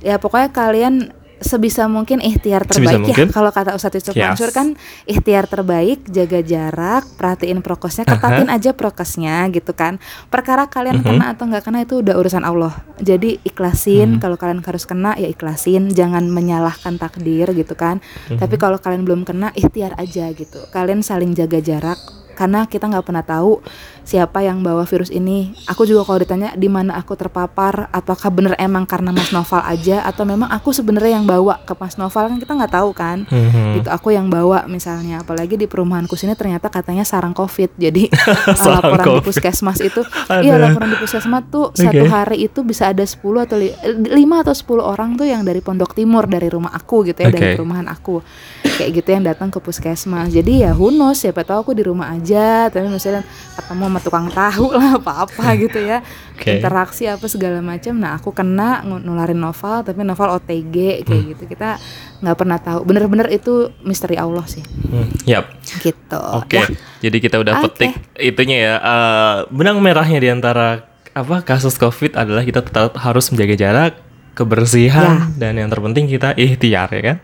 Ya 0.00 0.16
pokoknya 0.16 0.50
kalian 0.50 0.94
sebisa 1.42 1.90
mungkin 1.90 2.22
ikhtiar 2.22 2.66
Sebisa 2.68 2.94
terbaik 2.98 3.00
mungkin. 3.04 3.26
ya 3.28 3.34
kalau 3.34 3.50
kata 3.50 3.74
Ustadz 3.74 3.98
Yusuf 4.02 4.14
Yes. 4.14 4.34
Mansur 4.34 4.50
kan 4.54 4.78
ikhtiar 5.08 5.50
terbaik 5.50 6.06
jaga 6.08 6.40
jarak 6.44 7.04
perhatiin 7.18 7.60
prokesnya 7.60 8.06
ketatin 8.06 8.48
aja 8.50 8.70
prokesnya 8.74 9.48
gitu 9.50 9.74
kan. 9.74 9.98
Perkara 10.30 10.70
kalian 10.70 11.02
kena 11.02 11.34
atau 11.34 11.50
nggak 11.50 11.64
kena 11.66 11.82
itu 11.82 12.00
udah 12.00 12.14
urusan 12.14 12.46
Allah. 12.46 12.74
Jadi 13.02 13.42
ikhlasin 13.42 14.22
kalau 14.22 14.38
kalian 14.38 14.62
harus 14.62 14.84
kena 14.86 15.18
ya 15.18 15.26
ikhlasin 15.26 15.90
jangan 15.90 16.26
menyalahkan 16.30 16.96
takdir 16.96 17.50
gitu 17.50 17.74
kan. 17.74 17.98
Tapi 18.30 18.54
kalau 18.56 18.78
kalian 18.78 19.02
belum 19.02 19.26
kena 19.26 19.50
ikhtiar 19.52 19.98
aja 19.98 20.30
gitu. 20.32 20.62
Kalian 20.70 21.02
saling 21.02 21.34
jaga 21.34 21.58
jarak 21.58 21.98
karena 22.34 22.66
kita 22.66 22.90
nggak 22.90 23.06
pernah 23.06 23.22
tahu 23.22 23.62
siapa 24.04 24.44
yang 24.44 24.60
bawa 24.60 24.84
virus 24.84 25.08
ini. 25.10 25.52
Aku 25.68 25.88
juga 25.88 26.04
kalau 26.04 26.20
ditanya 26.20 26.52
di 26.54 26.68
mana 26.68 26.96
aku 26.96 27.16
terpapar, 27.16 27.88
apakah 27.90 28.28
bener 28.30 28.54
emang 28.60 28.84
karena 28.84 29.10
Mas 29.10 29.32
Noval 29.32 29.64
aja 29.64 30.04
atau 30.04 30.24
memang 30.28 30.48
aku 30.52 30.70
sebenarnya 30.70 31.20
yang 31.20 31.26
bawa 31.26 31.60
ke 31.64 31.72
Mas 31.76 31.96
Noval 31.96 32.32
kan 32.32 32.38
kita 32.40 32.52
nggak 32.54 32.72
tahu 32.72 32.90
kan. 32.92 33.24
Mhm. 33.28 33.80
Gitu 33.80 33.88
aku 33.88 34.12
yang 34.12 34.28
bawa 34.28 34.68
misalnya, 34.68 35.24
apalagi 35.24 35.56
di 35.56 35.66
perumahanku 35.66 36.14
sini 36.14 36.36
ternyata 36.36 36.68
katanya 36.68 37.02
sarang 37.02 37.32
covid. 37.32 37.72
Jadi 37.76 38.08
Sarang 38.60 38.80
laporan 38.80 39.04
di 39.04 39.10
Covid. 39.18 39.24
puskesmas 39.24 39.78
itu, 39.80 40.00
iya 40.46 40.54
laporan 40.60 40.88
di 40.92 40.98
puskesmas 41.00 41.44
tuh 41.50 41.72
satu 41.74 42.04
Oke. 42.04 42.10
hari 42.12 42.36
itu 42.46 42.60
bisa 42.62 42.92
ada 42.92 43.02
10 43.02 43.20
atau 43.44 43.56
eh, 43.58 43.74
lima 44.12 44.44
atau 44.44 44.54
10 44.54 44.80
orang 44.80 45.16
tuh 45.18 45.26
yang 45.28 45.42
dari 45.42 45.60
Pondok 45.64 45.96
Timur 45.96 46.28
dari 46.28 46.46
rumah 46.48 46.72
aku 46.72 47.08
gitu 47.08 47.24
ya 47.24 47.30
dari 47.32 47.54
Oke. 47.54 47.56
perumahan 47.60 47.86
aku 47.90 48.20
kayak 48.64 48.90
gitu 49.02 49.08
yang 49.14 49.24
datang 49.24 49.48
ke 49.52 49.58
puskesmas 49.62 50.32
jadi 50.34 50.68
ya 50.68 50.70
who 50.74 50.90
knows 50.90 51.22
siapa 51.22 51.46
tahu 51.46 51.68
aku 51.68 51.72
di 51.76 51.82
rumah 51.86 52.10
aja 52.12 52.68
tapi 52.68 52.90
misalnya 52.90 53.22
ketemu 53.54 53.86
sama 53.94 54.00
tukang 54.00 54.26
tahu 54.26 54.74
lah 54.74 54.98
apa 54.98 55.12
apa 55.22 55.44
gitu 55.62 55.78
ya 55.78 56.02
Oke. 56.34 56.58
interaksi 56.58 57.06
apa 57.06 57.22
segala 57.24 57.62
macam 57.62 57.94
nah 57.94 58.14
aku 58.14 58.30
kena 58.30 58.82
nularin 58.82 59.38
novel 59.38 59.80
tapi 59.80 60.02
novel 60.02 60.34
OTG 60.34 60.74
kayak 61.00 61.14
Hmm. 61.14 61.30
gitu 61.30 61.44
kita 61.46 61.78
nggak 62.18 62.34
pernah 62.34 62.58
tahu 62.58 62.82
bener-bener 62.82 63.30
itu 63.30 63.54
misteri 63.80 64.14
Allah 64.14 64.42
sih 64.44 64.66
Hmm, 64.84 65.06
Yap. 65.24 65.46
gitu 65.78 66.18
Oke. 66.34 66.56
ya 66.56 66.66
Jadi 67.00 67.16
kita 67.20 67.36
udah 67.36 67.54
Oke. 67.58 67.70
petik 67.70 67.92
itunya 68.16 68.56
ya. 68.58 68.74
eh, 68.76 69.36
benang 69.48 69.78
merahnya 69.78 70.18
di 70.18 70.26
antara 70.26 70.82
apa 71.12 71.40
kasus 71.40 71.76
Covid 71.76 72.14
adalah 72.14 72.42
kita 72.42 72.58
tetap 72.60 72.96
harus 72.96 73.30
menjaga 73.30 73.54
jarak, 73.54 73.92
kebersihan 74.34 75.30
dan 75.34 75.54
yang 75.54 75.68
terpenting 75.68 76.04
kita 76.04 76.34
ikhtiar 76.34 76.90
ya 76.90 77.02
kan. 77.04 77.16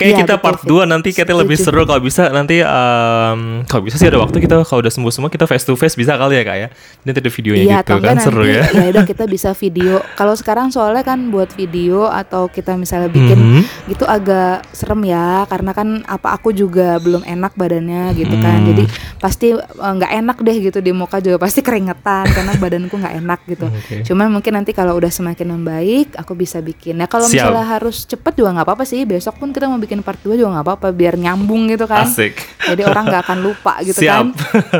Kayak 0.00 0.08
Iya, 0.10 0.18
kita 0.18 0.34
betul, 0.34 0.44
part 0.48 0.58
Fit. 0.58 0.72
2 0.72 0.88
nanti 0.88 1.08
kita 1.12 1.32
lebih 1.36 1.56
seru 1.56 1.84
kalau 1.84 2.00
bisa 2.00 2.32
nanti 2.32 2.64
em, 2.64 3.40
kalau 3.64 3.82
bisa 3.84 3.94
sih 3.94 4.08
ada 4.08 4.16
waktu 4.16 4.40
kita 4.40 4.64
kalau 4.64 4.80
udah 4.80 4.88
sembuh 4.88 5.12
semua 5.12 5.28
kita 5.28 5.44
face 5.44 5.62
to 5.62 5.76
face 5.76 5.92
bisa 5.92 6.16
kali 6.16 6.40
ya 6.40 6.42
kak 6.42 6.56
ya. 6.56 6.68
Nanti 7.04 7.18
ada 7.18 7.30
videonya 7.30 7.62
Iya, 7.62 7.78
gitu 7.82 7.94
kan 7.98 8.16
seru 8.16 8.44
ya. 8.44 8.64
ya 8.66 8.88
udah 8.88 9.04
kita 9.12 9.24
bisa 9.26 9.52
video. 9.52 10.00
Kalau 10.14 10.32
sekarang 10.32 10.70
soalnya 10.70 11.04
kan 11.04 11.28
buat 11.28 11.52
video 11.52 12.08
atau 12.08 12.48
kita 12.48 12.74
misalnya 12.74 13.08
bikin 13.08 13.36
Mhm. 13.36 13.62
gitu 13.88 14.04
agak 14.04 14.64
serem 14.70 15.04
ya, 15.04 15.44
karena 15.44 15.72
kan 15.72 15.88
apa 16.02 16.32
aku 16.32 16.50
juga 16.50 16.96
belum 16.96 17.20
enak 17.20 17.52
badannya 17.52 18.14
gitu 18.14 18.34
kan. 18.38 18.58
Hmm. 18.58 18.68
Jadi 18.68 18.84
pasti 19.16 19.52
eh, 19.52 19.60
nggak 19.92 20.12
enak 20.16 20.36
deh 20.40 20.56
gitu 20.62 20.78
di 20.78 20.90
muka 20.90 21.18
juga 21.18 21.36
pasti 21.36 21.60
keringetan 21.60 22.24
karena 22.26 22.52
badanku 22.56 22.94
nggak 22.94 23.14
enak 23.18 23.40
gitu. 23.46 23.66
Oke. 23.66 24.00
Cuman 24.02 24.30
mungkin 24.30 24.54
nanti 24.54 24.70
kalau 24.70 24.96
udah 24.96 25.10
semakin 25.10 25.50
membaik, 25.50 26.14
aku 26.14 26.32
bisa 26.32 26.58
bikin. 26.58 26.96
Ya 26.96 27.04
kalau 27.04 27.26
misalnya 27.26 27.66
harus 27.68 28.06
cepet 28.06 28.32
juga 28.32 28.54
nggak 28.54 28.64
apa-apa 28.64 28.84
sih. 28.84 29.02
Besok 29.02 29.36
pun 29.36 29.50
kita 29.50 29.66
mau 29.66 29.76
bikin 29.76 29.89
part 29.98 30.22
2 30.22 30.38
juga 30.38 30.54
nggak 30.54 30.64
apa-apa 30.64 30.88
biar 30.90 31.18
nyambung 31.18 31.66
gitu 31.66 31.84
kan. 31.84 32.06
Asik. 32.06 32.38
Jadi 32.62 32.86
orang 32.86 33.10
nggak 33.10 33.22
akan 33.26 33.38
lupa 33.42 33.82
gitu 33.82 33.98
Siap. 33.98 34.14
kan. 34.14 34.26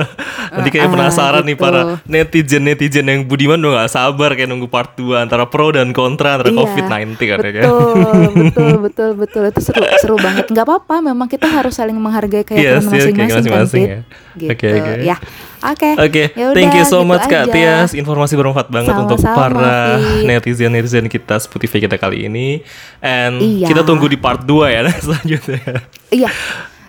Nanti 0.55 0.68
kayak 0.70 0.87
Ah, 0.87 0.92
penasaran 0.92 1.42
nih 1.42 1.55
gitu. 1.55 1.62
para 1.62 1.81
netizen-netizen 2.05 3.03
yang 3.05 3.20
budiman 3.23 3.59
udah 3.59 3.83
gak 3.83 3.90
sabar 3.92 4.31
kayak 4.33 4.46
nunggu 4.46 4.66
part 4.66 4.94
2 4.94 5.18
antara 5.20 5.42
pro 5.44 5.70
dan 5.70 5.90
kontra 5.90 6.37
antara 6.37 6.51
Iya, 6.51 6.59
COVID-19 6.61 7.18
kan 7.20 7.38
ya 7.38 7.51
kan. 7.51 7.62
betul, 7.66 7.90
betul, 8.46 8.73
betul, 8.79 9.11
betul. 9.16 9.42
Itu 9.46 9.61
seru, 9.61 9.83
seru 9.99 10.16
banget. 10.16 10.46
Nggak 10.46 10.64
apa-apa, 10.64 10.94
memang 11.03 11.27
kita 11.27 11.46
harus 11.46 11.75
saling 11.75 11.94
menghargai 11.94 12.42
Yes, 12.42 12.46
keyakinan 12.46 12.83
yes, 12.83 12.87
kayak 12.87 12.87
masing-masing 12.87 13.16
kan, 13.16 13.38
masing-masing 13.42 13.83
Fit? 13.83 13.90
ya. 13.90 13.99
Gitu. 14.31 14.51
Oke, 14.51 14.68
oke. 14.70 14.92
Ya, 15.03 15.16
oke. 15.62 15.88
Oke, 16.01 16.25
Yaudah, 16.33 16.55
thank 16.55 16.73
you 16.73 16.85
so 16.85 16.99
gitu 16.99 17.09
much 17.09 17.25
Kak 17.25 17.46
aja. 17.46 17.53
Tias. 17.53 17.90
Informasi 17.92 18.35
bermanfaat 18.35 18.68
banget 18.68 18.94
untuk 18.94 19.16
Sama-sama, 19.16 19.37
para 19.37 19.75
Fit. 19.96 20.25
netizen-netizen 20.25 21.07
kita 21.07 21.37
Spotify 21.37 21.79
kita 21.81 21.94
kali 21.94 22.27
ini. 22.27 22.64
And 22.99 23.38
Iya. 23.38 23.66
kita 23.68 23.83
tunggu 23.83 24.07
di 24.07 24.16
part 24.16 24.40
2 24.40 24.68
ya 24.68 24.81
selanjutnya. 25.05 25.85
Iya. 26.09 26.31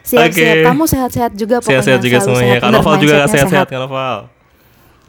Siap-siap. 0.02 0.34
Oke. 0.34 0.66
Kamu 0.66 0.84
sehat-sehat 0.86 1.32
juga 1.34 1.60
pokoknya. 1.60 1.72
Sehat-sehat 1.78 2.02
juga 2.02 2.18
semuanya. 2.20 2.56
Kak 2.58 2.70
Noval 2.70 2.96
juga 2.98 3.14
sehat-sehat 3.22 3.48
sehat. 3.48 3.68
Kak 3.68 3.80
Noval. 3.80 4.18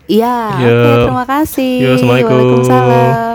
Iya, 0.05 0.37
oke. 0.59 0.93
Terima 1.07 1.25
kasih. 1.25 1.75
Yo, 1.79 1.89
Assalamualaikum. 1.95 2.31
Waalaikumsalam. 2.35 3.32